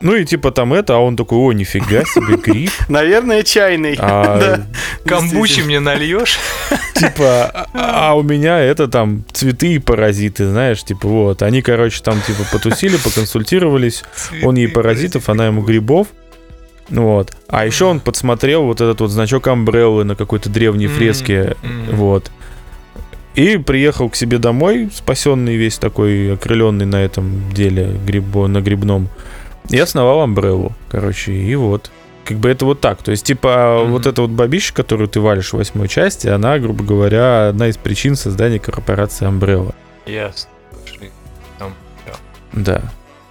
[0.00, 2.70] Ну и типа там это, а он такой, о, нифига себе, грипп.
[2.88, 3.96] Наверное, чайный.
[3.98, 4.66] А, Да.
[5.06, 6.38] Камбучи мне нальешь?
[6.94, 11.42] Типа, а, у меня это там цветы и паразиты, знаешь, типа вот.
[11.42, 14.04] Они, короче, там типа потусили, поконсультировались.
[14.42, 16.08] Он ей паразитов, она ему грибов.
[16.88, 17.32] Вот.
[17.48, 21.56] А еще он подсмотрел вот этот вот значок Амбреллы на какой-то древней фреске.
[21.90, 22.30] Вот.
[23.34, 29.08] И приехал к себе домой, спасенный весь такой, окрыленный на этом деле грибо, на грибном.
[29.70, 31.90] И основал Амбреллу, короче, и вот.
[32.24, 33.02] Как бы это вот так.
[33.02, 33.92] То есть, типа, Мгм.
[33.92, 37.76] вот эта вот бабища, которую ты валишь в восьмой части, она, грубо говоря, одна из
[37.76, 39.74] причин создания корпорации Umbrella.
[40.06, 40.50] Ясно.
[40.84, 41.10] Пошли.
[42.52, 42.82] Да.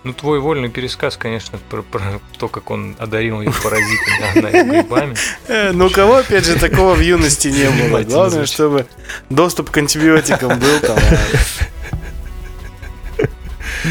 [0.03, 2.01] Ну, твой вольный пересказ, конечно, про, про
[2.37, 5.15] то, как он одарил ее паразитами, грибами.
[5.47, 8.03] Э, Ну, кого, опять же, такого в юности не было.
[8.03, 8.85] Главное, чтобы
[9.31, 10.97] доступ к антибиотикам был там.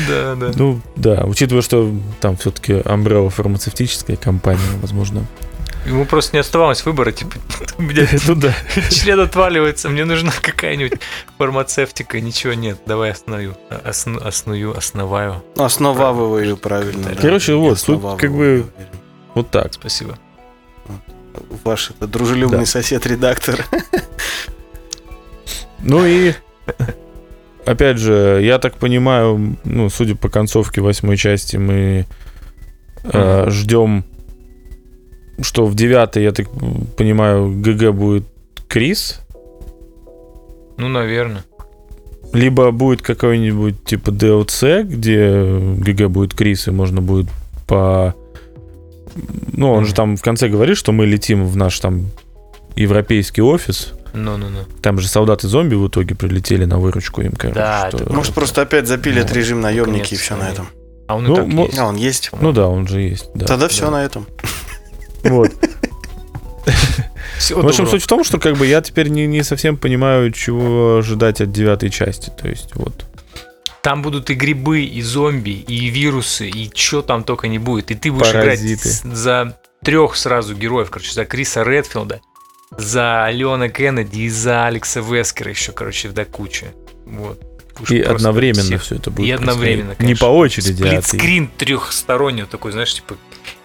[0.08, 0.52] Да, да.
[0.56, 5.24] Ну, да, учитывая, что там все-таки Umbrella фармацевтическая компания, возможно.
[5.86, 7.36] Ему просто не оставалось выбора, типа,
[7.78, 8.54] у меня Ну да.
[8.90, 10.98] член отваливается, мне нужна какая-нибудь
[11.36, 15.42] фармацевтика, ничего нет, давай остановлю, осну, осную, основаю.
[15.56, 17.10] Основавываю правильно.
[17.10, 17.20] да.
[17.20, 18.64] Короче, вот, тут как бы-.
[19.34, 19.74] Вот так.
[19.74, 20.18] Спасибо.
[21.64, 22.66] Ваш это, дружелюбный Да.
[22.66, 23.66] сосед-редактор.
[25.80, 26.32] Ну и
[27.66, 32.06] опять же, я так понимаю, ну, судя по концовке восьмой части, мы
[33.04, 34.04] э, ждем,
[35.40, 36.46] что в девятой, я так
[36.96, 38.24] понимаю, ГГ будет
[38.68, 39.20] Крис,
[40.76, 41.44] Ну, наверное.
[42.32, 47.26] либо будет какой-нибудь типа DLC, где ГГ будет Крис, и можно будет
[47.66, 48.14] по...
[49.52, 52.06] Ну, он же там в конце говорит, что мы летим в наш там
[52.74, 53.92] европейский офис.
[54.14, 54.60] Ну-ну-ну.
[54.80, 57.58] Там же солдаты-зомби в итоге прилетели на выручку им, короче.
[57.58, 60.68] Да, что- это Может, просто опять запилят Ну, режим наемники и все на этом.
[61.08, 61.78] А он Ну, и так мо- есть.
[61.78, 62.30] А, он есть.
[62.40, 63.44] Ну да, он же есть, да.
[63.46, 63.90] Тогда все да.
[63.90, 64.26] на этом.
[65.24, 65.50] Вот.
[67.38, 67.90] Всего В общем, доброго.
[67.96, 71.50] суть в том, что как бы я теперь не, не совсем понимаю, чего ожидать от
[71.52, 72.30] девятой части.
[72.40, 73.04] То есть вот.
[73.82, 77.90] Там будут и грибы, и зомби, и вирусы, и что там только не будет.
[77.90, 78.88] И ты будешь Паразиты.
[78.88, 82.20] играть за трех сразу героев, короче, за Криса Редфилда,
[82.76, 86.66] за Леона Кеннеди и за Алекса Вескера еще, короче, до кучи.
[87.06, 87.40] Вот.
[87.80, 88.82] Уж И одновременно всех.
[88.82, 89.26] все это будет.
[89.26, 90.00] И одновременно, происходить.
[90.00, 90.26] Не конечно.
[90.26, 93.16] по очереди, а ты- Сплитскрин трехсторонний такой, знаешь, типа...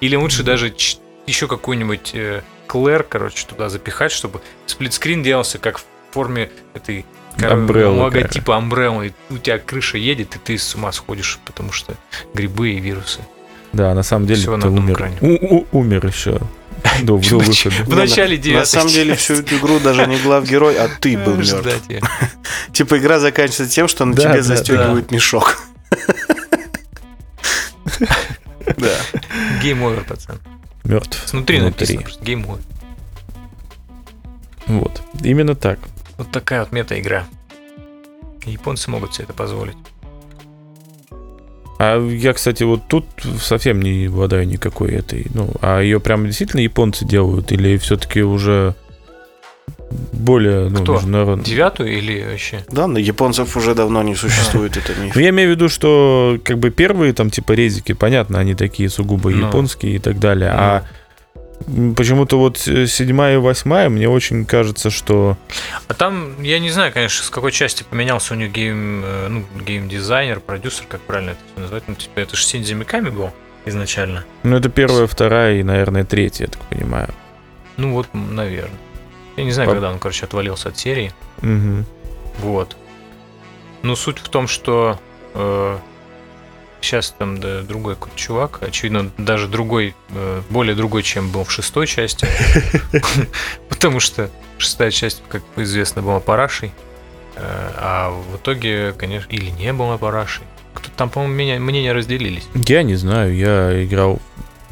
[0.02, 0.98] Или лучше даже ч-
[1.28, 7.06] еще какую-нибудь э, Клэр, короче, туда запихать, чтобы сплитскрин делался как в форме этой
[7.40, 9.08] кор- Umbrella, логотипа Umbrella.
[9.08, 11.94] И у тебя крыша едет, и ты с ума сходишь, потому что
[12.34, 13.20] грибы и вирусы.
[13.74, 15.12] Да, на самом деле Всё ты умер.
[15.22, 16.40] У- у- умер еще
[17.04, 17.84] до, до выхода.
[17.86, 21.36] В начале На девятой самом деле всю эту игру даже не главгерой, а ты был
[21.36, 21.68] мертв.
[22.74, 25.62] Типа игра заканчивается тем, что на тебе застегивают мешок.
[28.78, 28.98] Да.
[29.62, 30.40] Game over, пацан.
[30.84, 31.22] Мертв.
[31.28, 31.98] Снутри Внутри.
[31.98, 32.62] написано Game over.
[34.68, 35.02] Вот.
[35.22, 35.80] Именно так.
[36.18, 37.26] Вот такая вот мета-игра.
[38.46, 39.76] Японцы могут себе это позволить.
[41.80, 43.06] А я, кстати, вот тут
[43.42, 45.28] совсем не обладаю никакой этой.
[45.34, 48.76] Ну, а ее прям действительно японцы делают, или все-таки уже
[50.12, 50.94] более ну, Кто?
[50.96, 51.44] международно?
[51.44, 52.66] Девятую или вообще?
[52.70, 55.16] Да, но японцев уже давно не существует, это миф.
[55.16, 58.90] Ну, я имею в виду, что как бы первые там типа резики, понятно, они такие
[58.90, 59.48] сугубо Ну.
[59.48, 60.52] японские и так далее.
[60.54, 60.84] А м,
[61.96, 65.38] почему-то вот э, седьмая и восьмая, мне очень кажется, что...
[65.88, 69.46] А там, я не знаю, конечно, с какой части поменялся у них гейм, э, ну,
[69.66, 71.84] гейм-дизайнер, продюсер, как правильно это всё назвать.
[71.88, 73.32] Ну, типа, это же Синдзи Миками был
[73.66, 74.26] изначально.
[74.44, 77.10] Ну, это первая, вторая и, наверное, третья, я так понимаю.
[77.78, 78.78] Ну, вот, наверное.
[79.38, 81.14] Я не знаю, По- когда он, короче, отвалился от серии.
[81.42, 81.86] Мгм.
[82.40, 82.76] Вот.
[83.84, 85.00] Ну, суть в том, что
[86.82, 91.52] сейчас там да, другой какой-то чувак, очевидно, даже другой, э, более другой, чем был в
[91.52, 92.28] шестой части.
[93.70, 96.72] Потому что шестая часть, как известно, была парашей.
[97.36, 100.44] Э, А в итоге, конечно, или не была парашей.
[100.74, 102.48] Кто там, по-моему, меня- мнения разделились.
[102.54, 104.20] Я не знаю, я играл...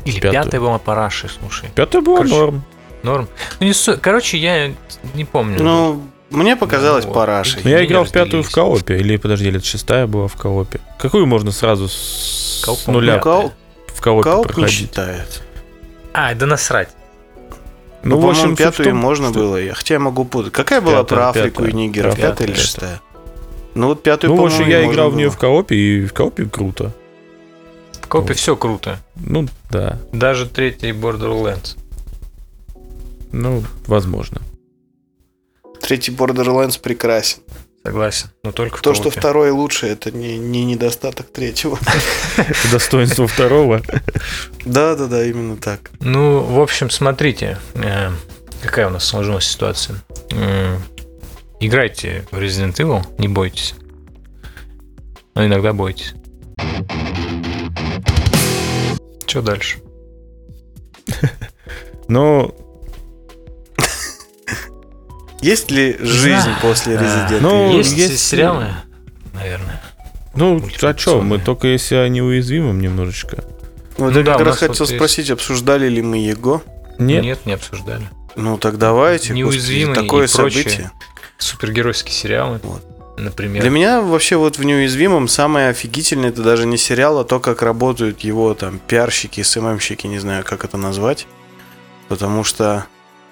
[0.05, 0.43] Или Пятую.
[0.43, 1.69] пятая была парашей, слушай.
[1.75, 2.63] Пятая была Короче, норм.
[3.03, 3.27] Норм.
[3.59, 4.71] Ну, не су- Короче, я
[5.15, 5.61] не помню.
[5.61, 7.61] Ну, мне показалось Ну, парашей.
[7.63, 10.79] Я играл в пятую в коопе, или, подожди, или это шестая была в коопе.
[10.99, 13.53] Какую можно сразу с Кооп, нуля по-моему, Кооп,
[13.95, 14.71] в коопе кооп не проходить?
[14.77, 15.43] считает.
[16.13, 16.89] А, да насрать.
[18.03, 19.57] Ну, в суть в пятую том, можно что- было.
[19.57, 20.53] Я- Хотя я могу путать.
[20.53, 21.69] Какая была Пятая, про Африку пятая.
[21.69, 22.15] и Нигеров?
[22.15, 22.65] Пятая, Пятая или пятая.
[22.65, 23.01] шестая?
[23.75, 25.35] Ну, вот пятую, Ну, в общем, я играл в нее было.
[25.35, 26.91] в коопе, и в коопе круто.
[28.01, 28.37] В коопе Вот.
[28.37, 28.99] все круто.
[29.15, 29.99] Ну, да.
[30.13, 31.75] Даже третий Borderlands.
[33.31, 34.41] Ну, возможно.
[35.87, 37.39] Третий Borderlands прекрасен.
[37.81, 38.29] Согласен.
[38.43, 41.79] Но только в То, что второй лучше, это не, не недостаток третьего.
[42.37, 43.81] Это достоинство второго.
[44.65, 45.91] Да-да-да, именно так.
[46.01, 48.09] Ну, в общем, смотрите, э,
[48.61, 50.03] какая у нас сложилась ситуация.
[51.61, 53.73] Играйте в Resident Evil, не бойтесь.
[55.35, 56.15] Но иногда бойтесь.
[59.25, 59.79] Что дальше?
[62.09, 62.53] Но,
[65.41, 66.57] Есть ли жизнь знаю.
[66.61, 67.03] после Да.
[67.03, 67.77] Resident Ну, Evil?
[67.77, 68.67] есть, есть- сериалы?
[69.33, 69.81] Наверное.
[70.35, 73.43] ну, а что, мы только если о неуязвимом немножечко.
[73.97, 74.95] Вот Ну я да, как раз нас вот хотел есть.
[74.95, 76.63] спросить, обсуждали ли мы его?
[76.99, 77.23] Нет?
[77.23, 78.09] Нет, не обсуждали.
[78.35, 79.33] Ну так давайте.
[79.33, 80.91] господи, Неуязвимый такое и событие.
[81.39, 82.83] Супергеройские сериалы, Вот.
[83.17, 83.61] например.
[83.61, 87.61] Для меня вообще вот в неуязвимом самое офигительное это даже не сериал, а то, как
[87.61, 91.27] работают его там пиарщики, СММщики, не знаю, как это назвать.
[92.07, 92.85] Потому что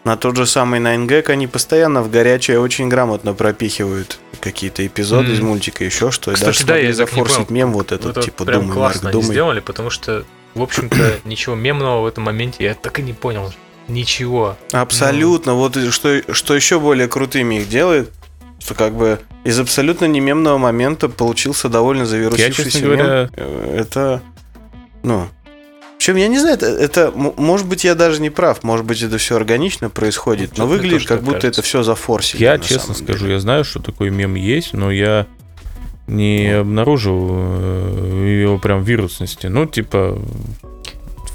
[0.05, 5.33] На тот же самый 9gag они постоянно в горячее очень грамотно пропихивают какие-то эпизоды Мгм.
[5.33, 6.31] из мультика, еще что.
[6.31, 9.27] Кстати, даже да, я зафорсить мем вот этот, Это типа, прям думай, классно Марк, думай.
[9.31, 10.95] сделали, потому что, в общем-то,
[11.25, 13.51] ничего мемного в этом моменте я так и не понял.
[13.87, 14.57] Ничего.
[14.71, 15.53] Абсолютно.
[15.55, 18.11] Вот и что, что еще более крутыми их делает,
[18.59, 23.29] что как бы из абсолютно не мемного момента получился довольно завирусившийся честно говоря- мем.
[23.35, 24.21] Э, Это,
[25.03, 25.27] ну...
[26.05, 29.17] Причем, я не знаю, это, это, может быть, я даже не прав, может быть, это
[29.17, 31.61] все органично происходит, Ну, но выглядит, тоже как будто кажется.
[31.61, 32.43] это все зафорсили.
[32.43, 33.33] Я честно скажу, деле.
[33.33, 35.25] я знаю, что такой мем есть, но я
[36.05, 39.47] не обнаружил э, его прям вирусности.
[39.47, 40.21] Ну, типа,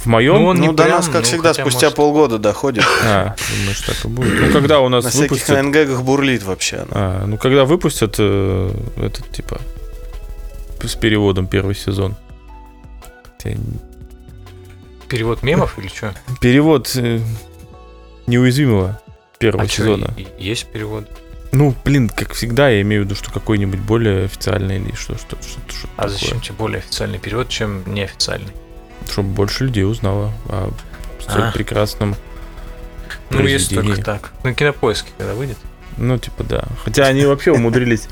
[0.05, 0.35] в моем...
[0.35, 1.97] Ну, он Ну, не до прям, нас, как ну, всегда, спустя может.
[1.97, 2.85] полгода доходит.
[3.05, 4.41] А, думаешь, так и будет.
[4.41, 5.64] Ну, когда у нас На всяких выпустят...
[5.64, 6.87] НГГах бурлит вообще.
[6.93, 9.61] А, ну, когда выпустят э, этот, типа,
[10.81, 12.14] с переводом первый сезон.
[13.37, 13.57] Хотя
[15.11, 16.15] Перевод мемов или что?
[16.41, 17.21] Перевод э,
[18.29, 19.01] неуязвимого
[19.39, 20.15] первого А сезона.
[20.17, 21.09] и есть перевод?
[21.51, 25.37] Ну, блин, как всегда, я имею в виду, что какой-нибудь более официальный или что, что,
[25.43, 28.53] что, что А зачем тебе более официальный перевод, чем неофициальный?
[29.11, 30.71] Чтобы больше людей узнало о
[31.19, 31.51] столь А.
[31.51, 32.15] прекрасном
[33.31, 34.33] Ну, если только так.
[34.45, 35.59] На кинопоиске, когда выйдет.
[35.97, 36.65] Ну, типа, да.
[36.85, 38.07] Хотя они вообще умудрились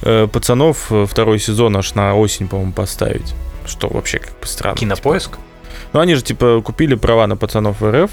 [0.00, 3.34] э, пацанов э, второй сезон аж на осень, по-моему, поставить.
[3.66, 4.78] Что вообще как бы странно.
[4.78, 5.32] Кинопоиск?
[5.32, 5.42] типа.
[5.92, 8.10] Ну, они же, типа, купили права на пацанов в РФ,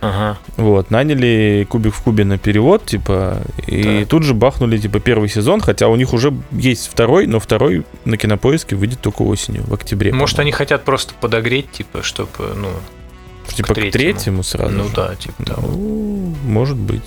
[0.00, 0.36] Ага.
[0.56, 4.08] вот, наняли Кубик в Кубе на перевод, типа, и Так.
[4.08, 8.16] тут же бахнули, типа, первый сезон, хотя у них уже есть второй, но второй на
[8.16, 10.12] кинопоиске выйдет только осенью, в октябре.
[10.12, 12.68] Может, они хотят просто подогреть, типа, чтобы, ну,
[13.48, 14.94] Типа, к к третьему, сразу ну же.
[14.94, 15.66] да, типа того.
[15.68, 17.02] Ну, может быть,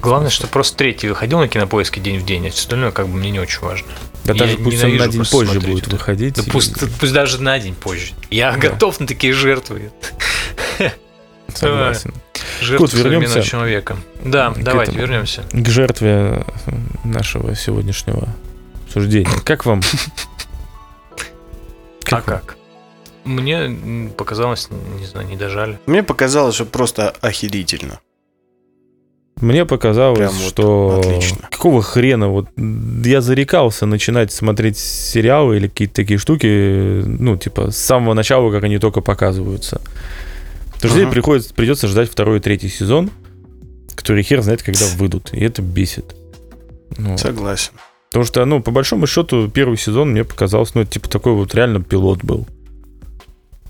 [0.00, 0.42] Главное, смысл.
[0.42, 3.40] что просто третий выходил на кинопоиске день в день, а остальное как бы мне не
[3.40, 3.88] очень важно.
[4.24, 5.96] Да я даже пусть он на день позже будет это.
[5.96, 6.34] выходить.
[6.34, 8.12] Да и- пусть, пусть даже на день позже.
[8.30, 8.58] Я Да.
[8.58, 9.90] готов на такие жертвы.
[11.54, 12.12] Согласен.
[12.60, 13.96] Жертвы Кот, вернемся человека.
[14.22, 15.06] Да, давайте этому.
[15.06, 15.44] вернемся.
[15.50, 16.44] К жертве
[17.04, 18.28] нашего сегодняшнего
[18.86, 19.30] обсуждения.
[19.44, 19.80] Как вам?
[22.10, 22.22] а вам?
[22.22, 22.56] как?
[23.24, 25.78] Мне показалось, не знаю, не дожали.
[25.86, 28.00] Мне показалось, что просто охерительно.
[29.40, 31.48] Мне показалось, Прям вот что отлично.
[31.50, 32.48] какого хрена вот
[33.04, 38.64] я зарекался начинать смотреть сериалы или какие-то такие штуки, ну типа с самого начала, как
[38.64, 39.80] они только показываются.
[40.74, 41.10] Потому что Ага.
[41.12, 43.10] приходится, придется ждать второй и третий сезон,
[43.94, 46.16] который хер знает, когда выйдут, и это бесит.
[46.96, 47.72] Ну, Согласен.
[48.10, 51.80] Потому что, ну, по большому счету, первый сезон мне показалось, ну, типа такой вот реально
[51.80, 52.46] пилот был.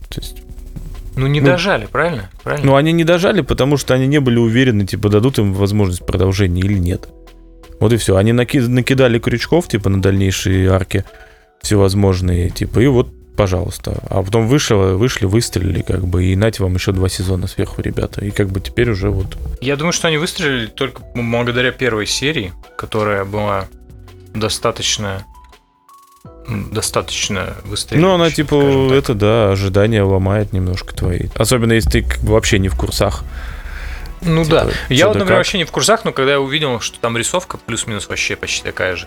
[0.09, 0.43] То есть,
[1.17, 2.31] Ну, не Ну, дожали, правильно?
[2.45, 2.67] Правильно?
[2.67, 6.61] ну, они не дожали, потому что они не были уверены, типа, дадут им возможность продолжения
[6.63, 7.09] или нет.
[7.81, 8.17] Вот и все.
[8.17, 11.05] Они наки- накидали крючков, типа, на дальнейшие арки
[11.61, 14.01] всевозможные, типа, и вот, пожалуйста.
[14.09, 18.25] А потом вышло, вышли, выстрелили, как бы, и нате вам еще два сезона сверху, ребята.
[18.25, 19.37] И как бы теперь уже вот...
[19.61, 23.67] Я думаю, что они выстрелили только благодаря первой серии, которая была
[24.35, 25.25] достаточно
[26.49, 28.07] достаточно выстрелила.
[28.07, 31.29] Ну, она, типа, это, да, ожидания ломает немножко твои.
[31.35, 33.25] Особенно, если ты вообще не в курсах.
[34.21, 34.71] Ну типа, да.
[34.89, 35.39] Я вот, например, как.
[35.39, 38.97] вообще не в курсах, но когда я увидел, что там рисовка плюс-минус вообще почти такая
[38.97, 39.07] же,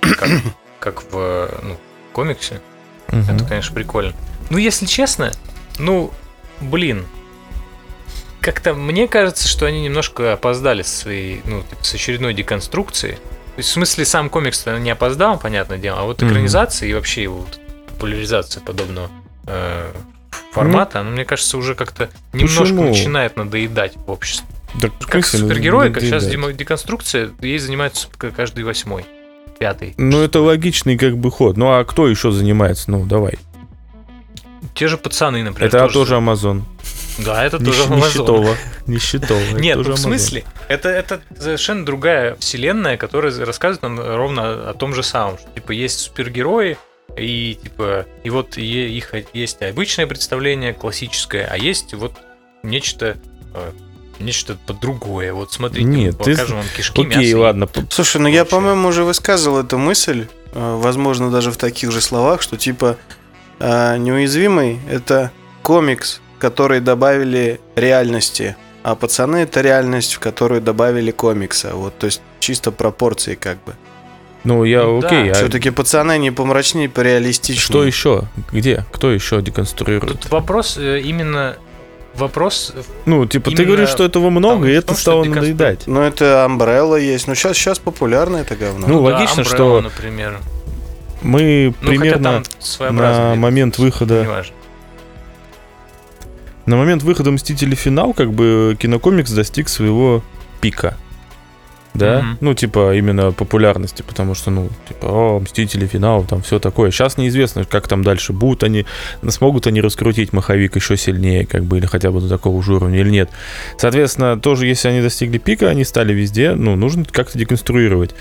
[0.00, 0.28] как,
[0.78, 1.76] как в ну,
[2.12, 2.60] комиксе,
[3.08, 3.34] Мгм.
[3.34, 4.12] это, конечно, прикольно.
[4.50, 5.32] Ну, если честно,
[5.78, 6.12] ну,
[6.60, 7.06] блин,
[8.40, 13.18] как-то мне кажется, что они немножко опоздали с своей, ну, с очередной деконструкцией.
[13.54, 17.24] То есть, в смысле, сам комикс не опоздал, понятное дело, а вот экранизация и вообще
[17.24, 19.10] его вот популяризация подобного
[19.46, 19.92] э,
[20.52, 22.84] формата, она, мне кажется, уже как-то немножко Почему?
[22.84, 24.46] начинает надоедать в обществе.
[24.74, 29.04] Да Как ну, супергероика, сейчас деконструкция, ей занимаются к- каждый восьмой,
[29.58, 29.94] пятый.
[29.98, 31.56] Ну, это логичный как бы ход.
[31.56, 32.90] Ну, а кто еще занимается?
[32.90, 33.38] Ну, давай.
[34.74, 35.68] Те же пацаны, например.
[35.74, 36.62] это тоже Amazon.
[37.24, 38.56] Да, это Не, тоже не счетово.
[38.86, 44.74] это Нет, ну в смысле, это, это совершенно другая вселенная, которая рассказывает нам ровно о
[44.74, 45.38] том же самом.
[45.38, 46.76] Что, типа, есть супергерои,
[47.16, 52.12] и типа, и вот е- их есть обычное представление, классическое, а есть вот
[52.62, 53.16] нечто,
[53.54, 53.70] э,
[54.20, 55.32] нечто другое.
[55.32, 57.22] Вот смотрите, Нет, мы ты- покажем вам кишки, Окей, мясо.
[57.28, 57.68] и- ладно.
[57.90, 62.42] Слушай, ну я, по-моему, уже высказывал эту мысль, э, возможно, даже в таких же словах,
[62.42, 62.96] что типа
[63.58, 65.30] э, неуязвимый это
[65.62, 71.70] комикс, который добавили реальности, а пацаны это реальность, в которую добавили комикса.
[71.74, 73.74] Вот, то есть чисто пропорции как бы.
[74.42, 75.06] Ну, я Ну да.
[75.08, 75.30] окей.
[75.30, 77.60] а Все-таки пацаны не помрачнее, пореалистичнее.
[77.62, 78.22] Что еще?
[78.52, 78.84] Где?
[78.90, 80.20] Кто еще деконструирует?
[80.20, 81.56] Тут вопрос э, именно
[82.14, 82.72] вопрос
[83.04, 85.86] Ну, типа, ты говоришь, что этого много, и это том, стало деконстру- надоедать.
[85.86, 87.28] Ну, это Umbrella есть.
[87.28, 88.86] Ну, сейчас, сейчас популярно это говно.
[88.88, 90.38] Ну, да, логично, Umbrella, что например.
[91.20, 92.42] мы Ну, примерно
[92.90, 94.44] на момент выхода.
[96.70, 100.22] На момент выхода Мстители финал, как бы кинокомикс достиг своего
[100.60, 100.96] пика.
[101.92, 102.38] Да, Мгм.
[102.40, 106.92] ну, типа, именно популярности, потому что, ну, типа, о, Мстители финал, там все такое.
[106.92, 108.86] Сейчас неизвестно, как там дальше будут они,
[109.28, 113.00] смогут они раскрутить маховик еще сильнее, как бы, или хотя бы до такого же уровня,
[113.00, 113.30] или нет.
[113.76, 118.14] Соответственно, тоже, если они достигли пика, они стали везде, ну, нужно как-то деконструировать.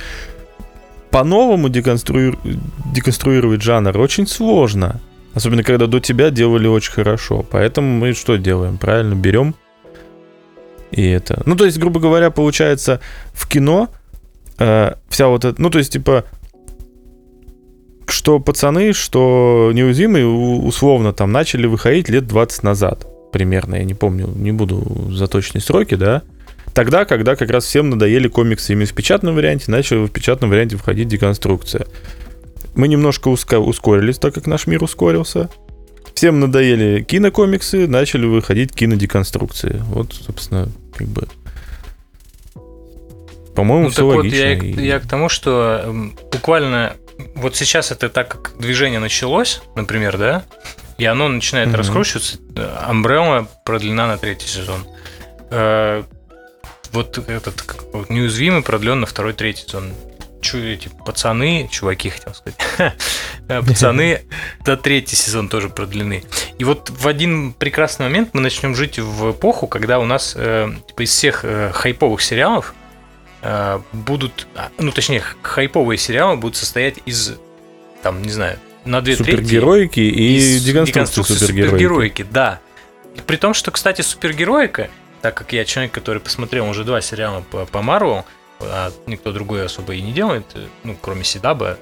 [1.11, 2.37] По-новому деконструи-
[2.93, 4.99] деконструировать жанр очень сложно.
[5.33, 7.45] Особенно, когда до тебя делали очень хорошо.
[7.49, 8.77] Поэтому мы что делаем?
[8.77, 9.55] Правильно, берем
[10.91, 11.41] и это.
[11.45, 12.99] Ну, то есть, грубо говоря, получается,
[13.33, 13.89] в кино
[14.57, 15.61] э, вся вот эта...
[15.61, 16.25] Ну, то есть, типа,
[18.07, 23.07] что пацаны, что неуязвимые, условно, там, начали выходить лет 20 назад.
[23.31, 26.23] Примерно, я не помню, не буду за точные сроки, да.
[26.73, 30.77] Тогда, когда как раз всем надоели комиксы именно в печатном варианте, начала в печатном варианте
[30.77, 31.85] входить деконструкция.
[32.79, 35.49] Мы немножко уска- ускорились, так как наш мир ускорился.
[36.13, 39.81] Всем надоели кинокомиксы, начали выходить кинодеконструкции.
[39.87, 41.27] Вот, собственно, как бы...
[43.53, 44.37] По-моему, Ну все так вот, логично.
[44.37, 45.93] я, и я к тому, что
[46.31, 46.93] буквально
[47.35, 50.43] вот сейчас это так как движение началось, например, да,
[50.97, 51.75] и оно начинает Мгм.
[51.75, 52.37] раскручиваться,
[52.87, 54.85] Амбрелла продлена на третий сезон.
[55.51, 56.03] Э,
[56.93, 59.91] Вот этот вот, неуязвимый продлен на второй, третий сезон.
[60.41, 62.59] Эти пацаны, чуваки, хотел сказать,
[63.49, 64.21] Э, пацаны
[64.63, 66.23] до третий сезон тоже продлены.
[66.59, 70.71] И вот в один прекрасный момент мы начнем жить в эпоху, когда у нас э,
[70.87, 72.75] типа, из всех э, хайповых сериалов
[73.41, 77.37] э, будут, а, ну точнее, хайповые сериалы будут состоять из,
[78.03, 81.71] там, не знаю, на две трети Супергероики и деконструкции супергероики.
[81.71, 82.59] супергероики, да.
[83.25, 84.89] При том, что, кстати, супергероика,
[85.21, 88.25] так как я человек, который посмотрел уже два сериала по, по Марвел,
[88.61, 91.77] а никто другой особо и не делает, э, ну, кроме Седаба,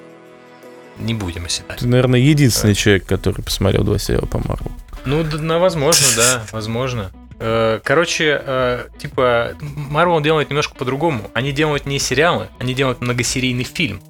[0.98, 1.78] не будем оседать.
[1.78, 4.72] Ты, наверное, единственный человек, который посмотрел два сериала по Марвел.
[5.04, 7.10] Ну, да, ну, возможно, да, возможно.
[7.38, 11.30] Э, Короче, э, типа, Marvel делает немножко по-другому.
[11.34, 14.00] Они делают не сериалы, они делают многосерийный фильм.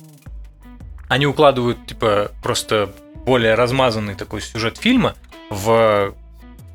[1.08, 2.90] Они укладывают, типа, просто
[3.24, 5.14] более размазанный такой сюжет фильма
[5.50, 6.14] в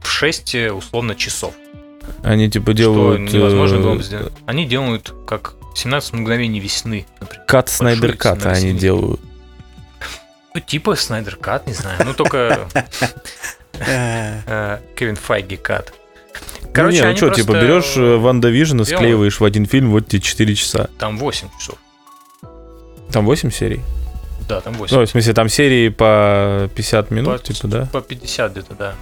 [0.03, 1.53] 6, условно, часов.
[2.23, 3.29] Они типа делают...
[3.29, 4.33] что невозможно э, было бы сделать.
[4.45, 7.45] Они делают как 17 мгновений весны, например.
[7.45, 9.21] Кат Снайдер Большой Ката они делают.
[10.53, 11.99] Ну, типа Снайдер Кат, не знаю.
[12.05, 12.67] Ну, только
[13.73, 15.93] э, Кевин Файги Кат.
[16.73, 19.91] Короче, ну, не, ну они что, типа берешь э, WandaVision и склеиваешь в один фильм,
[19.91, 20.89] вот тебе 4 часа.
[20.97, 21.77] Там 8 часов.
[23.11, 23.81] Там 8 серий?
[24.47, 24.95] Да, там 8.
[24.95, 27.85] Ну, в смысле, там серии по 50 минут, По- типа, да?
[27.91, 28.95] По 50 где-то, да.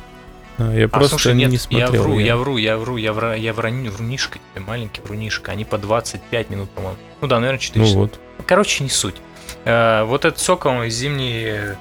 [0.70, 1.94] А, Я А, просто слушай, не нет, смотрел.
[1.94, 5.52] я вру, я- я вру, я вру, я вра, я врани- врунишка маленький врунишка.
[5.52, 6.98] Они по 25 минут, по-моему.
[7.22, 7.98] Ну да, наверное, 4 Ну часа.
[8.00, 8.20] вот.
[8.46, 9.16] Короче, не суть.
[9.66, 11.76] Э, вот этот Сокол и зимний э,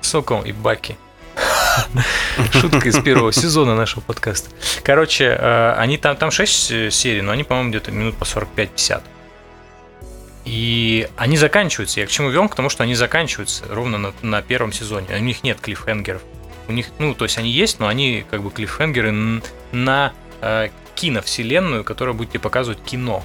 [0.00, 0.96] Сокол и Баки.
[2.52, 4.50] Шутка из первого сезона нашего подкаста.
[4.82, 9.02] Короче, э, они там, там 6 серий, но они, по-моему, где-то минут по 45-50.
[10.44, 12.00] И они заканчиваются.
[12.00, 12.48] Я к чему вел?
[12.48, 15.06] К тому, что они заканчиваются ровно на, на первом сезоне.
[15.16, 16.22] У них нет клиффхенгеров.
[16.68, 19.42] У них, ну, то есть они есть, но они как бы клиффхенгеры н-
[19.72, 23.24] на э, киновселенную, которая будет тебе показывать кино.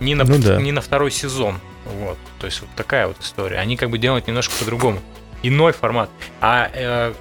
[0.00, 0.60] Не на, Ну да.
[0.60, 1.58] не на второй сезон.
[1.86, 2.18] Вот.
[2.38, 3.58] То есть вот такая вот история.
[3.58, 5.00] Они как бы делают немножко по-другому.
[5.42, 6.10] Иной формат.
[6.40, 7.14] А э,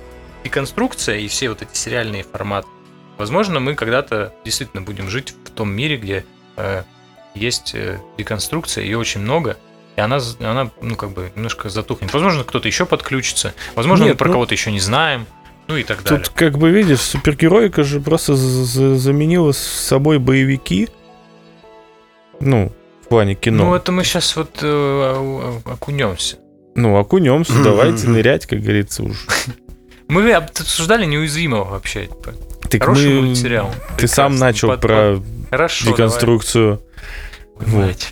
[0.44, 2.68] деконструкция и все вот эти сериальные форматы,
[3.18, 6.26] возможно, мы когда-то действительно будем жить в том мире, где
[6.58, 6.84] э,
[7.34, 9.58] есть э, деконструкция, ее очень много,
[9.96, 12.12] и она, она, ну, как бы, немножко затухнет.
[12.14, 15.26] Возможно, кто-то еще подключится, возможно, Нет, мы про ну- кого-то еще не знаем,
[15.68, 16.24] ну и так далее.
[16.24, 20.90] Тут, как бы, видишь, супергероика же просто заменила с собой боевики.
[22.40, 22.72] Ну,
[23.04, 23.66] в плане кино.
[23.66, 26.38] Ну, это мы сейчас вот э, окунемся.
[26.76, 29.26] Ну, окунемся, давайте нырять, как говорится, уж.
[30.08, 32.06] Мы обсуждали неуязвимого вообще.
[32.06, 32.34] типа.
[32.70, 33.72] Так Хороший мы- будет сериал.
[33.98, 36.82] Ты сам начал Под- про Хорошо, деконструкцию.
[37.60, 37.88] давай.
[37.88, 38.08] Вот.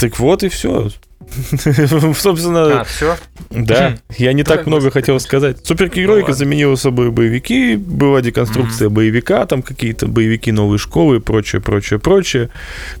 [0.00, 0.88] Так вот и все.
[2.14, 3.16] Собственно, А, все?
[3.50, 5.64] да, я не так много хотел сказать.
[5.66, 11.98] Супергероика заменила собой боевики, была деконструкция боевика, там какие-то боевики новой школы и прочее, прочее,
[11.98, 12.50] прочее.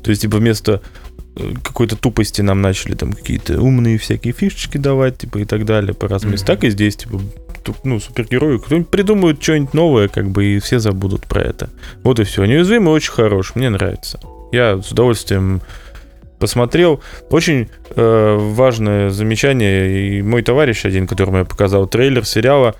[0.02, 0.82] То есть, типа, вместо
[1.36, 5.94] э, какой-то тупости нам начали там какие-то умные всякие фишечки давать, типа, и так далее
[5.94, 6.36] по разным.
[6.36, 7.20] Так и здесь, типа,
[7.82, 11.70] ну, супергерои, кто-нибудь придумают что-нибудь новое, как бы, и все забудут про это.
[12.02, 12.44] Вот и все.
[12.44, 14.20] Неуязвимый очень хорош, мне нравится.
[14.52, 15.62] Я с удовольствием
[16.38, 17.02] посмотрел.
[17.30, 20.18] Очень э, важное замечание.
[20.18, 22.74] И мой товарищ один, которому я показал трейлер сериала,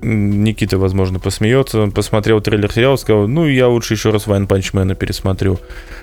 [0.00, 1.80] Никита, возможно, посмеется.
[1.80, 5.58] Он посмотрел трейлер сериала, сказал, ну, я лучше еще раз Ван Панчмена пересмотрю.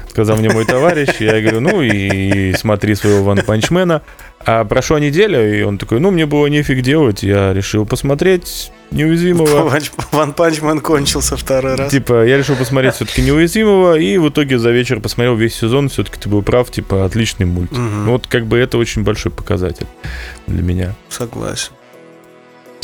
[0.09, 1.09] Сказал мне мой товарищ.
[1.19, 4.01] Я говорю, ну, и, смотри своего One Punch Man а.
[4.45, 7.23] А прошла неделя, и он такой, ну, мне было нефиг делать.
[7.23, 8.71] Я решил посмотреть.
[8.91, 9.71] Неуязвимого.
[10.11, 11.91] One Punch Man кончился второй раз.
[11.91, 15.89] Типа, я решил посмотреть все-таки неуязвимого, и в итоге за вечер посмотрел весь сезон.
[15.89, 17.71] Все-таки ты был прав, типа, отличный мульт.
[17.71, 19.87] Ну, Вот как бы это очень большой показатель
[20.47, 20.95] для меня.
[21.09, 21.71] Согласен.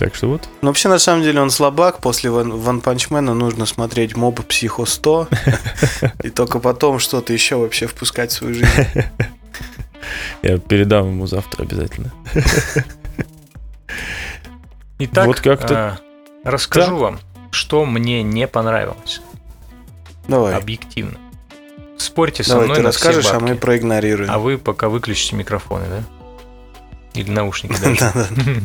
[0.02, 0.50] Так что вот.
[0.64, 2.00] Но вообще, на самом деле, он слабак.
[2.00, 5.28] После One Punch Man а нужно смотреть Mob Psycho 100.
[6.24, 8.68] И только потом что-то еще вообще впускать в свою жизнь.
[10.42, 12.12] Я передам ему завтра обязательно.
[15.04, 16.00] Итак, Вот как-то
[16.44, 17.20] а, расскажу вам,
[17.52, 19.22] что мне не понравилось.
[20.28, 20.56] Давай.
[20.56, 21.18] Объективно.
[21.98, 23.52] Спорьте со Давай, мной ты на расскажешь, все а бабки.
[23.54, 24.32] мы проигнорируем.
[24.32, 26.04] А вы пока выключите микрофоны, да?
[27.14, 28.16] Или наушники даже.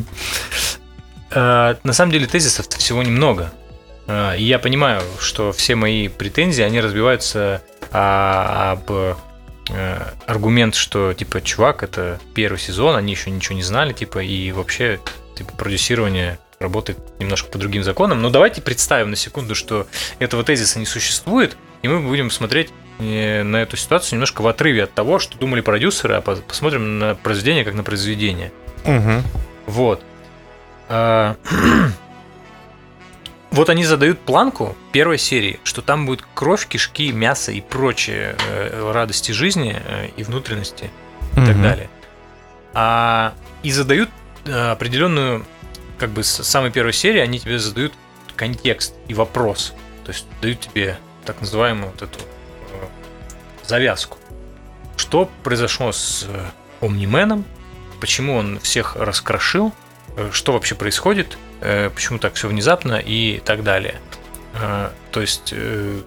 [1.31, 3.53] Э, На самом деле тезисов всего немного.
[4.07, 7.63] Э, И я понимаю, что все мои претензии, они разбиваются
[7.93, 13.93] а, об э, аргумент, что типа, чувак, это первый сезон, они еще ничего не знали,
[13.93, 15.01] типа, и вообще,
[15.37, 18.23] типа, продюсирование работает немножко по другим законам.
[18.23, 19.87] Но давайте представим на секунду, что
[20.19, 24.85] этого тезиса не существует, и мы будем смотреть э, на эту ситуацию немножко в отрыве
[24.85, 28.53] от того, что думали продюсеры, а по- посмотрим на произведение как на произведение.
[29.67, 30.03] Вот.
[30.89, 31.37] А,
[33.53, 38.93] Вот они задают планку первой серии, что там будет кровь, кишки, мясо и прочие э,
[38.93, 40.91] радости жизни э, и внутренности
[41.33, 41.89] и так далее.
[42.75, 43.33] А,
[43.63, 44.11] и задают
[44.49, 45.45] определенную,
[45.99, 47.93] как бы с самой первой серии, они тебе задают
[48.37, 49.73] контекст и вопрос.
[50.05, 52.87] То есть дают тебе так называемую вот эту э,
[53.65, 54.19] завязку.
[54.97, 56.45] Что произошло с э,
[56.81, 57.45] Омнименом,
[58.01, 59.73] почему он всех раскрошил,
[60.17, 64.01] э, что вообще происходит, э, почему так все внезапно и так далее.
[64.55, 66.01] Э, То есть, э,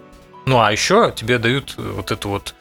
[0.46, 2.56] ну а еще тебе дают вот эту вот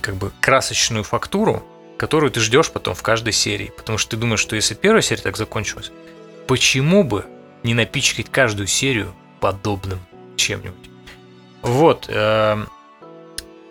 [0.00, 1.64] как бы красочную фактуру,
[1.96, 3.72] которую ты ждешь потом в каждой серии.
[3.76, 5.90] Потому что ты думаешь, что если первая серия так закончилась,
[6.46, 7.24] почему бы
[7.62, 9.98] не напичкать каждую серию подобным
[10.36, 10.90] чем-нибудь?
[11.62, 12.06] Вот.
[12.08, 12.68] эм,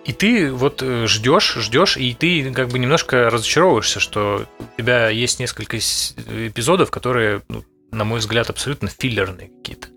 [0.06, 5.10] И ты вот э, ждешь, ждешь, и ты как бы немножко разочаровываешься, что у тебя
[5.10, 9.88] есть несколько с- эпизодов, которые, ну, на мой взгляд, абсолютно филлерные какие-то.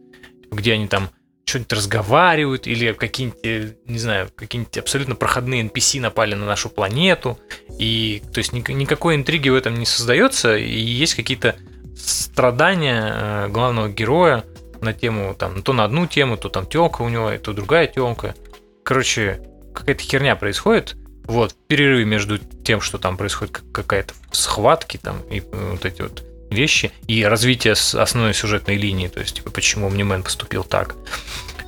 [0.51, 1.11] Где они там
[1.49, 7.38] что-нибудь разговаривают, или какие-нибудь, э, не знаю, какие-нибудь абсолютно проходные NPC напали на нашу планету.
[7.78, 11.57] И, то есть, ник- никакой интриги в этом не создается, и есть какие-то
[11.96, 14.44] страдания э, главного героя
[14.80, 18.34] на тему, там, то на одну тему, то там телка у него, то другая телка.
[18.84, 19.40] Короче,
[19.74, 20.96] какая-то херня происходит.
[21.24, 25.84] Вот, в перерыве между тем, что там происходит как- какая-то схватки там и э, вот
[25.84, 30.94] эти вот вещи, и развитие основной сюжетной линии, то есть, типа, почему Omni-Man поступил так.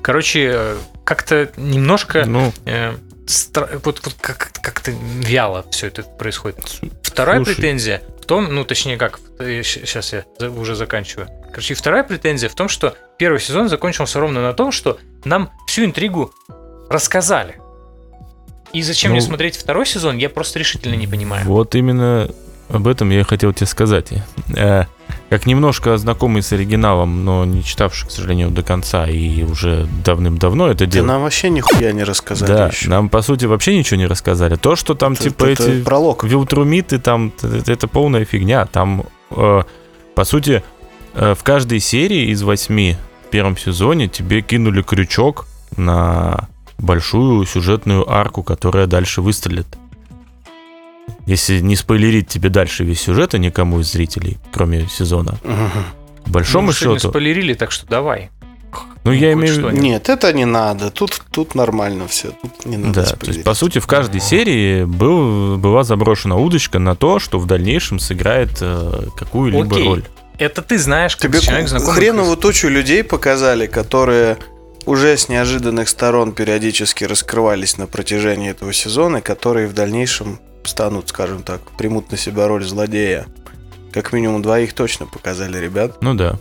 [0.02, 2.94] Короче, э, как-то немножко Ну, э,
[3.26, 6.80] стра- вот, вот как- как-то вяло все это происходит.
[7.02, 7.56] Вторая Слушай.
[7.56, 11.28] претензия в том, ну точнее как, сейчас я за- уже заканчиваю.
[11.50, 15.84] Короче, вторая претензия в том, что первый сезон закончился ровно на том, что нам всю
[15.84, 16.32] интригу
[16.88, 17.60] рассказали.
[18.72, 21.44] И зачем Ну, мне смотреть второй сезон, я просто решительно не понимаю.
[21.46, 22.30] Вот именно
[22.72, 24.12] об этом я и хотел тебе сказать.
[24.56, 24.84] Э,
[25.28, 30.68] как немножко знакомый с оригиналом, но не читавший, к сожалению, до конца и уже давным-давно
[30.70, 31.06] это дело.
[31.06, 32.88] нам вообще нихуя не рассказали Да, еще.
[32.88, 34.56] нам по сути вообще ничего не рассказали.
[34.56, 36.24] То, что там Это- типа это эти пролог.
[36.24, 38.66] вилтрумиты, там это полная фигня.
[38.66, 39.62] Там, э,
[40.14, 40.62] по сути,
[41.14, 42.96] э, в каждой серии из восьми
[43.26, 45.46] в первом сезоне тебе кинули крючок
[45.76, 46.48] на
[46.78, 49.66] большую сюжетную арку, которая дальше выстрелит.
[51.26, 55.38] Если не спойлерить тебе дальше весь сюжет, а никому из зрителей, кроме сезона.
[56.24, 56.98] К большому Ну, счету.
[56.98, 58.30] спойлерили, так что давай.
[59.02, 59.70] Ну, я хоть имею в виду.
[59.70, 60.90] Нет, это не надо.
[60.90, 62.28] Тут, тут нормально все.
[62.42, 66.78] Тут не надо Да, то есть, по сути, в каждой серии был, была заброшена удочка
[66.78, 69.84] на то, что в дальнейшем сыграет э, какую-либо Окей.
[69.88, 70.04] роль.
[70.38, 71.94] Это ты знаешь, как Тебе человек знакомый.
[71.94, 74.36] хреновую тучу людей показали, которые
[74.86, 81.42] уже с неожиданных сторон периодически раскрывались на протяжении этого сезона, которые в дальнейшем станут, скажем
[81.42, 83.26] так, примут на себя роль злодея.
[83.92, 86.02] Как минимум двоих точно показали ребят.
[86.02, 86.38] Ну да.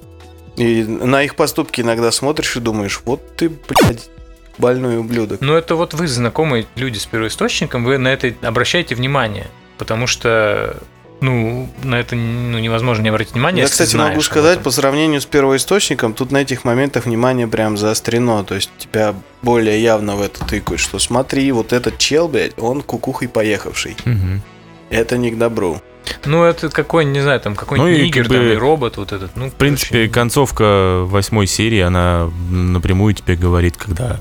[0.56, 4.10] И на их поступки иногда смотришь и думаешь, вот ты, блядь,
[4.58, 5.42] больной ублюдок.
[5.42, 9.48] Ну, это вот вы, знакомые люди с первоисточником, вы на это обращаете внимание.
[9.78, 10.78] Потому что,
[11.22, 13.64] ну, на это ну, невозможно не обратить внимание.
[13.64, 17.78] Я, кстати, знаешь могу сказать, по сравнению с первоисточником, тут на этих моментах внимание прям
[17.78, 18.44] заострено.
[18.44, 22.82] То есть тебя более явно в это тыкают, что смотри, вот этот чел, блядь, он
[22.82, 23.98] кукухой поехавший.
[24.06, 24.42] Мгм.
[24.90, 25.82] Это не к добру.
[26.26, 28.98] Ну, это какой, не знаю, там какой-нибудь Ну и нигер как бы, там, или робот
[28.98, 29.36] вот этот.
[29.36, 34.20] Ну, В принципе, концовка восьмой серии, она напрямую тебе говорит, когда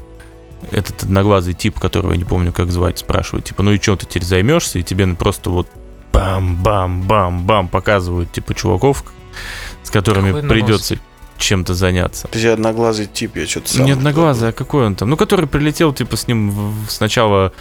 [0.71, 4.07] этот одноглазый тип, которого я не помню, как звать, спрашивает, типа, ну и чем ты
[4.07, 4.81] теперь займешься?
[4.81, 5.69] И тебе просто вот
[6.19, 9.05] бам-бам-бам-бам показывают, типа, чуваков,
[9.83, 10.97] с которыми Какой придется...
[11.39, 12.27] чем-то заняться.
[12.29, 13.87] Подожди, одноглазый тип, я что-то сам...
[13.87, 15.09] Не одноглазый, а какой он там?
[15.11, 17.53] Ну, который прилетел, типа, с ним в- сначала...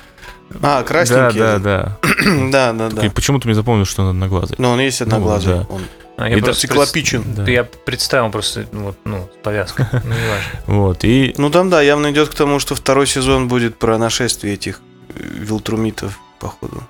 [0.62, 1.40] А, красненький.
[1.40, 2.10] Да, да, да.
[2.52, 3.06] Да, да, да.
[3.06, 4.56] И почему-то мне запомнил, что он одноглазый.
[4.60, 5.56] Но он есть одноглазый.
[5.56, 5.76] Ну, да.
[5.76, 5.82] Он
[6.18, 7.24] А я И просто циклопичен.
[7.36, 7.44] Да.
[7.44, 9.86] пред- Я представил просто, ну, вот, ну, с повязкой.
[9.92, 10.60] Ну, не важно.
[10.66, 11.36] Вот, и...
[11.38, 14.80] Ну там, да, явно идет к тому, что второй сезон будет про нашествие этих
[15.10, 16.82] э, вилтрумитов, походу.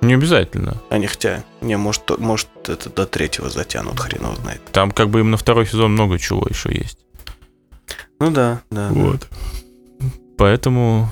[0.00, 0.76] Не обязательно.
[0.90, 4.60] А не хотя, не, может, может это до третьего затянут, хрен его знает.
[4.72, 6.98] Там как бы им на второй сезон много чего еще есть.
[8.20, 8.90] Ну да, да.
[8.90, 9.18] да.
[10.36, 11.08] Поэтому...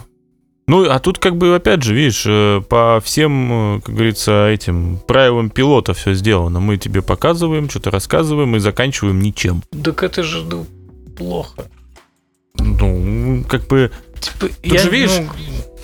[0.68, 4.98] Ну, а тут как бы, опять же, видишь, э, по всем, э, как говорится, этим
[5.06, 6.58] правилам пилота все сделано.
[6.58, 9.62] Мы тебе показываем, что-то рассказываем и заканчиваем ничем.
[9.84, 10.66] Так это же ну,
[11.16, 11.66] плохо.
[12.58, 15.28] Ну, как бы, Типа, Тут же, видишь, ну,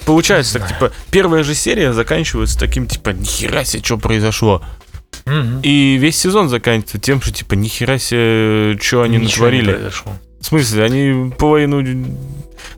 [0.05, 4.63] получается Не так, типа, первая же серия заканчивается таким, типа, нихера себе, что произошло.
[5.27, 5.61] мгм.
[5.63, 9.73] И весь сезон заканчивается тем, что, типа, нихера себе, что они Ничего не натворили.
[9.73, 10.13] произошло.
[10.41, 12.07] В смысле, они половину,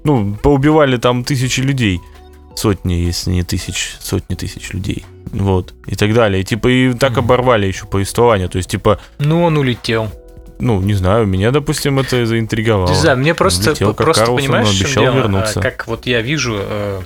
[0.05, 2.01] ну, поубивали там тысячи людей.
[2.57, 5.05] Сотни, если не тысяч, сотни тысяч людей.
[5.33, 5.75] Вот.
[5.87, 6.43] И так далее.
[6.43, 7.21] И типа и так Мгм.
[7.21, 8.47] оборвали еще повествование.
[8.49, 10.09] То есть, типа, Ну, он улетел.
[10.59, 12.89] Ну, не знаю, меня, допустим, это заинтриговало.
[12.89, 15.15] Не знаю, мне просто, Летел, как просто Карлсон, понимаешь, обещал дело?
[15.17, 15.61] вернуться.
[15.61, 17.01] А, Как вот я вижу, э,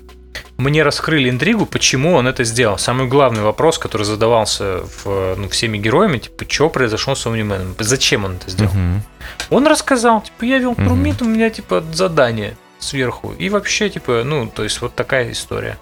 [0.58, 2.78] мне раскрыли интригу, почему он это сделал.
[2.78, 7.76] Самый главный вопрос, который задавался в, ну, всеми героями, типа, что произошло с Omni-Man?
[7.78, 8.72] Зачем он это сделал?
[8.72, 9.02] Мгм.
[9.50, 10.84] Он рассказал, типа, я вел Мгм.
[10.84, 13.32] Трумит, у меня, типа, задание сверху.
[13.38, 15.78] И вообще, типа, ну, то есть вот такая история.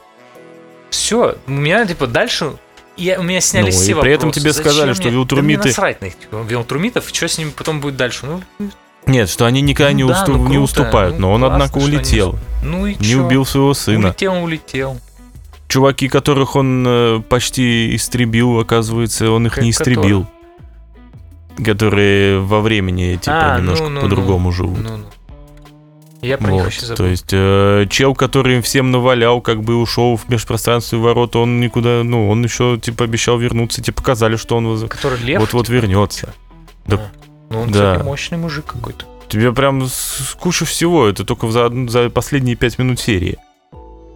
[0.90, 2.52] Все, у меня, типа, дальше...
[2.96, 4.40] Я, у меня снялись Ну, и все при этом вопросы.
[4.40, 5.18] тебе Зачем сказали, мне- что Да мне
[5.54, 8.26] Вилтрумиты- насрать на их, типа, Вилтрумитов, что с ними потом будет дальше?
[8.26, 8.70] Ну,
[9.06, 11.14] Нет, что они никогда не, ну да, усту- ну не круто, уступают.
[11.18, 12.30] ну но он, классно, однако, они улетел.
[12.30, 13.24] уступ- Ну и Не чё?
[13.24, 14.08] убил своего сына.
[14.08, 15.00] Улетел, улетел.
[15.68, 20.26] Чуваки, которых он э, почти истребил, оказывается, он их Как- не истребил.
[21.64, 24.78] Которые во времени, типа, А, немножко ну, ну, по-другому живут.
[24.82, 25.04] Ну, ну.
[26.22, 26.96] Я про них Вот, вообще забыл.
[26.96, 31.38] то есть э, чел, который им всем навалял, как бы ушел в межпространство и ворота,
[31.38, 35.40] он никуда, ну, он еще, типа, обещал вернуться, тебе показали, что он воз- Который лев.
[35.40, 36.34] вот-вот вернется.
[36.86, 36.96] да.
[36.96, 37.10] А.
[37.50, 38.00] Ну, он, Да.
[38.04, 39.04] мощный мужик какой-то.
[39.28, 39.86] Тебе прям
[40.40, 43.36] куча всего, это только за, за последние пять минут серии.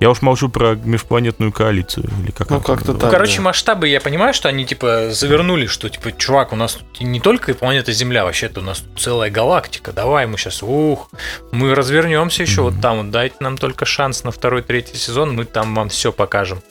[0.00, 3.42] Я уж молчу про межпланетную коалицию, или как Ну, как-то Ну, Так, короче, да.
[3.42, 7.52] масштабы, я понимаю, что они, типа, завернули, что, типа, чувак, у нас тут не только
[7.52, 11.10] планета Земля, вообще-то у нас тут целая галактика, давай мы сейчас, ух,
[11.52, 12.70] мы развернемся еще Мгм.
[12.70, 16.12] вот там, вот дайте нам только шанс на второй, третий сезон, мы там вам все
[16.12, 16.62] покажем.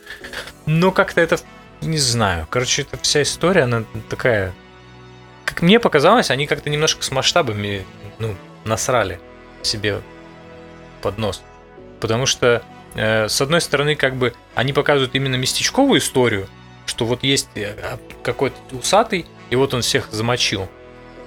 [0.66, 1.38] Но как-то это,
[1.82, 4.54] не знаю, короче, эта вся история, она такая,
[5.46, 7.86] как мне показалось, они как-то немножко с масштабами,
[8.18, 8.36] ну,
[8.66, 9.20] насрали
[9.62, 10.02] себе
[11.04, 11.44] под нос.
[12.00, 12.64] Потому что,
[13.00, 16.48] с одной стороны, как бы они показывают именно местечковую историю,
[16.86, 20.68] что вот есть э, а, какой-то усатый, и вот он всех замочил.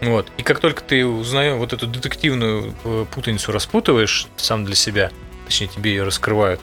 [0.02, 0.30] Вот.
[0.36, 5.10] И как только ты узнаешь вот эту детективную э, путаницу распутываешь сам для себя,
[5.46, 6.60] точнее тебе ее раскрывают,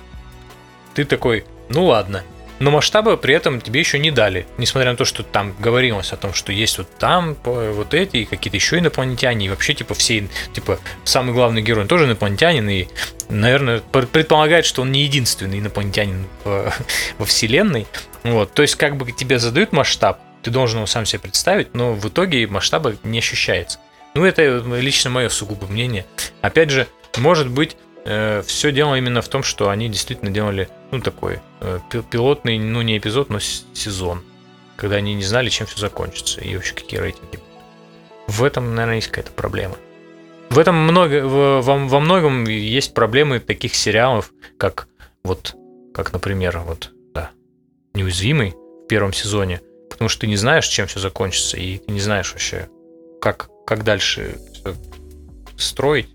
[0.93, 2.23] ты такой, ну ладно.
[2.59, 4.45] Но масштаба при этом тебе еще не дали.
[4.57, 8.25] Несмотря на то, что там говорилось о том, что есть вот там вот эти, и
[8.25, 12.87] какие-то еще инопланетяне, и вообще, типа, все, типа, самый главный герой тоже инопланетянин, и,
[13.29, 16.73] наверное, пр- предполагает, что он не единственный инопланетянин в-
[17.17, 17.87] во Вселенной.
[18.23, 21.93] Вот, то есть, как бы тебе задают масштаб, ты должен его сам себе представить, но
[21.93, 23.79] в итоге масштаба не ощущается.
[24.15, 26.05] Ну, это лично мое сугубо мнение.
[26.41, 26.87] Опять же,
[27.17, 27.77] может быть,
[28.45, 32.81] все дело именно в том, что они действительно делали, ну, такой э, пи- пилотный, ну,
[32.81, 34.23] не эпизод, но сезон,
[34.75, 37.39] когда они не знали, чем все закончится и вообще какие рейтинги.
[38.27, 39.75] В этом, наверное, есть какая-то проблема.
[40.49, 44.87] В этом много, во, во многом есть проблемы таких сериалов, как
[45.23, 45.55] вот,
[45.93, 47.31] как, например, вот, да,
[47.93, 51.99] неуязвимый в первом сезоне, потому что ты не знаешь, чем все закончится, и ты не
[51.99, 52.69] знаешь вообще,
[53.21, 54.75] как, как дальше всё
[55.57, 56.09] строить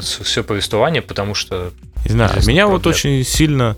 [0.00, 1.72] все повествование, потому что
[2.04, 3.76] Не знаю, меня вот очень сильно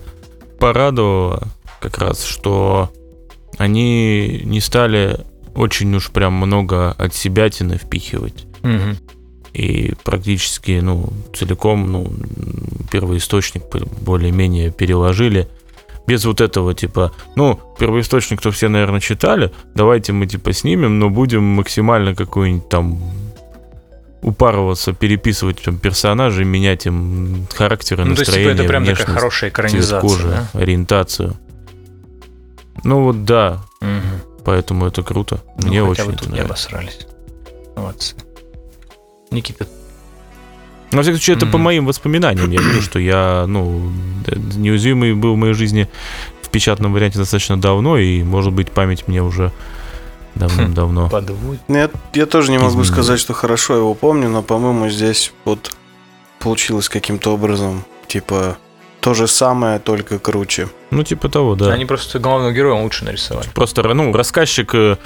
[0.59, 1.47] порадовало
[1.79, 2.91] как раз, что
[3.57, 5.19] они не стали
[5.55, 8.45] очень уж прям много от себятины впихивать.
[9.53, 12.11] И практически, ну, целиком, ну,
[12.91, 13.63] первоисточник
[14.01, 15.47] более-менее переложили.
[16.07, 21.43] Без вот этого, типа, ну, первоисточник-то все, наверное, читали, давайте мы, типа, снимем, но будем
[21.43, 22.99] максимально какой-нибудь там
[24.25, 28.95] упарываться, переписывать там персонажей, менять им характеры, ну, то есть, типа, настроение, это прям такая
[28.95, 30.01] внешность, хорошая цвет экранизация.
[30.01, 30.59] кожи, да?
[30.59, 31.35] ориентацию.
[32.83, 34.01] Ну вот да, Мгм.
[34.43, 35.41] поэтому это круто.
[35.59, 36.99] Ну, Мне хотя очень бы тут не обосрались.
[37.75, 38.15] Молодцы.
[39.31, 39.67] Никита,
[40.91, 41.61] Во всяком случае, это по Мгм.
[41.65, 42.49] моим воспоминаниям.
[42.51, 43.91] Я говорю, что я, ну,
[44.25, 45.89] д- неуязвимый был в моей жизни
[46.41, 49.51] в печатном варианте достаточно давно, и, может быть, память мне уже
[50.35, 51.09] давным-давно.
[51.11, 51.61] Подводит.
[51.67, 55.75] Ну, Я, я тоже не могу сказать, что хорошо его помню, но, по-моему, здесь вот
[56.39, 58.57] получилось каким-то образом, типа,
[58.99, 60.69] то же самое, только круче.
[60.91, 61.71] Ну, типа того, да.
[61.71, 63.47] Они просто главного героя лучше нарисовали.
[63.53, 64.97] Просто, ну, рассказчик, э,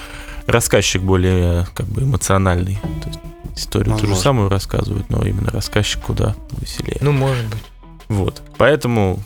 [0.47, 2.79] рассказчик более, как бы, эмоциональный.
[3.01, 3.19] То есть
[3.55, 4.23] историю ту же Возможно.
[4.23, 6.97] самую рассказывают, но именно рассказчик куда веселее.
[7.01, 7.63] Ну, может быть.
[8.07, 8.41] Вот.
[8.57, 9.19] Поэтому,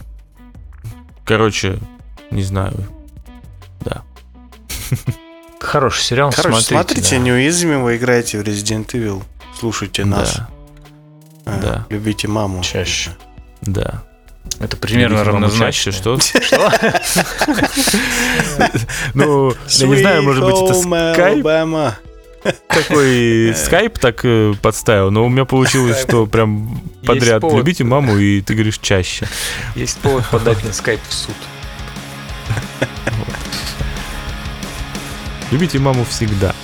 [1.24, 1.80] короче,
[2.32, 2.74] не знаю.
[3.82, 4.04] Да.
[5.64, 6.70] Хороший сериал, Короче, смотрите.
[6.74, 7.22] смотрите, да.
[7.22, 9.24] неуязвимого, играйте в Resident Evil,
[9.58, 10.50] слушайте нас, Да.
[11.46, 11.86] э, да.
[11.90, 12.62] любите маму.
[12.62, 13.12] Чаще.
[13.62, 14.04] Да.
[14.60, 15.92] Это примерно равнозначно.
[15.92, 16.20] Что?
[16.20, 16.72] Что?
[19.14, 21.46] Ну, я не знаю, может быть, это скайп
[22.68, 28.42] такой скайп так э, подставил, но у меня получилось, что прям подряд любите маму, и
[28.42, 29.28] ты говоришь чаще.
[29.76, 31.36] Есть повод подать на скайп в суд.
[35.54, 36.56] Любите маму всегда.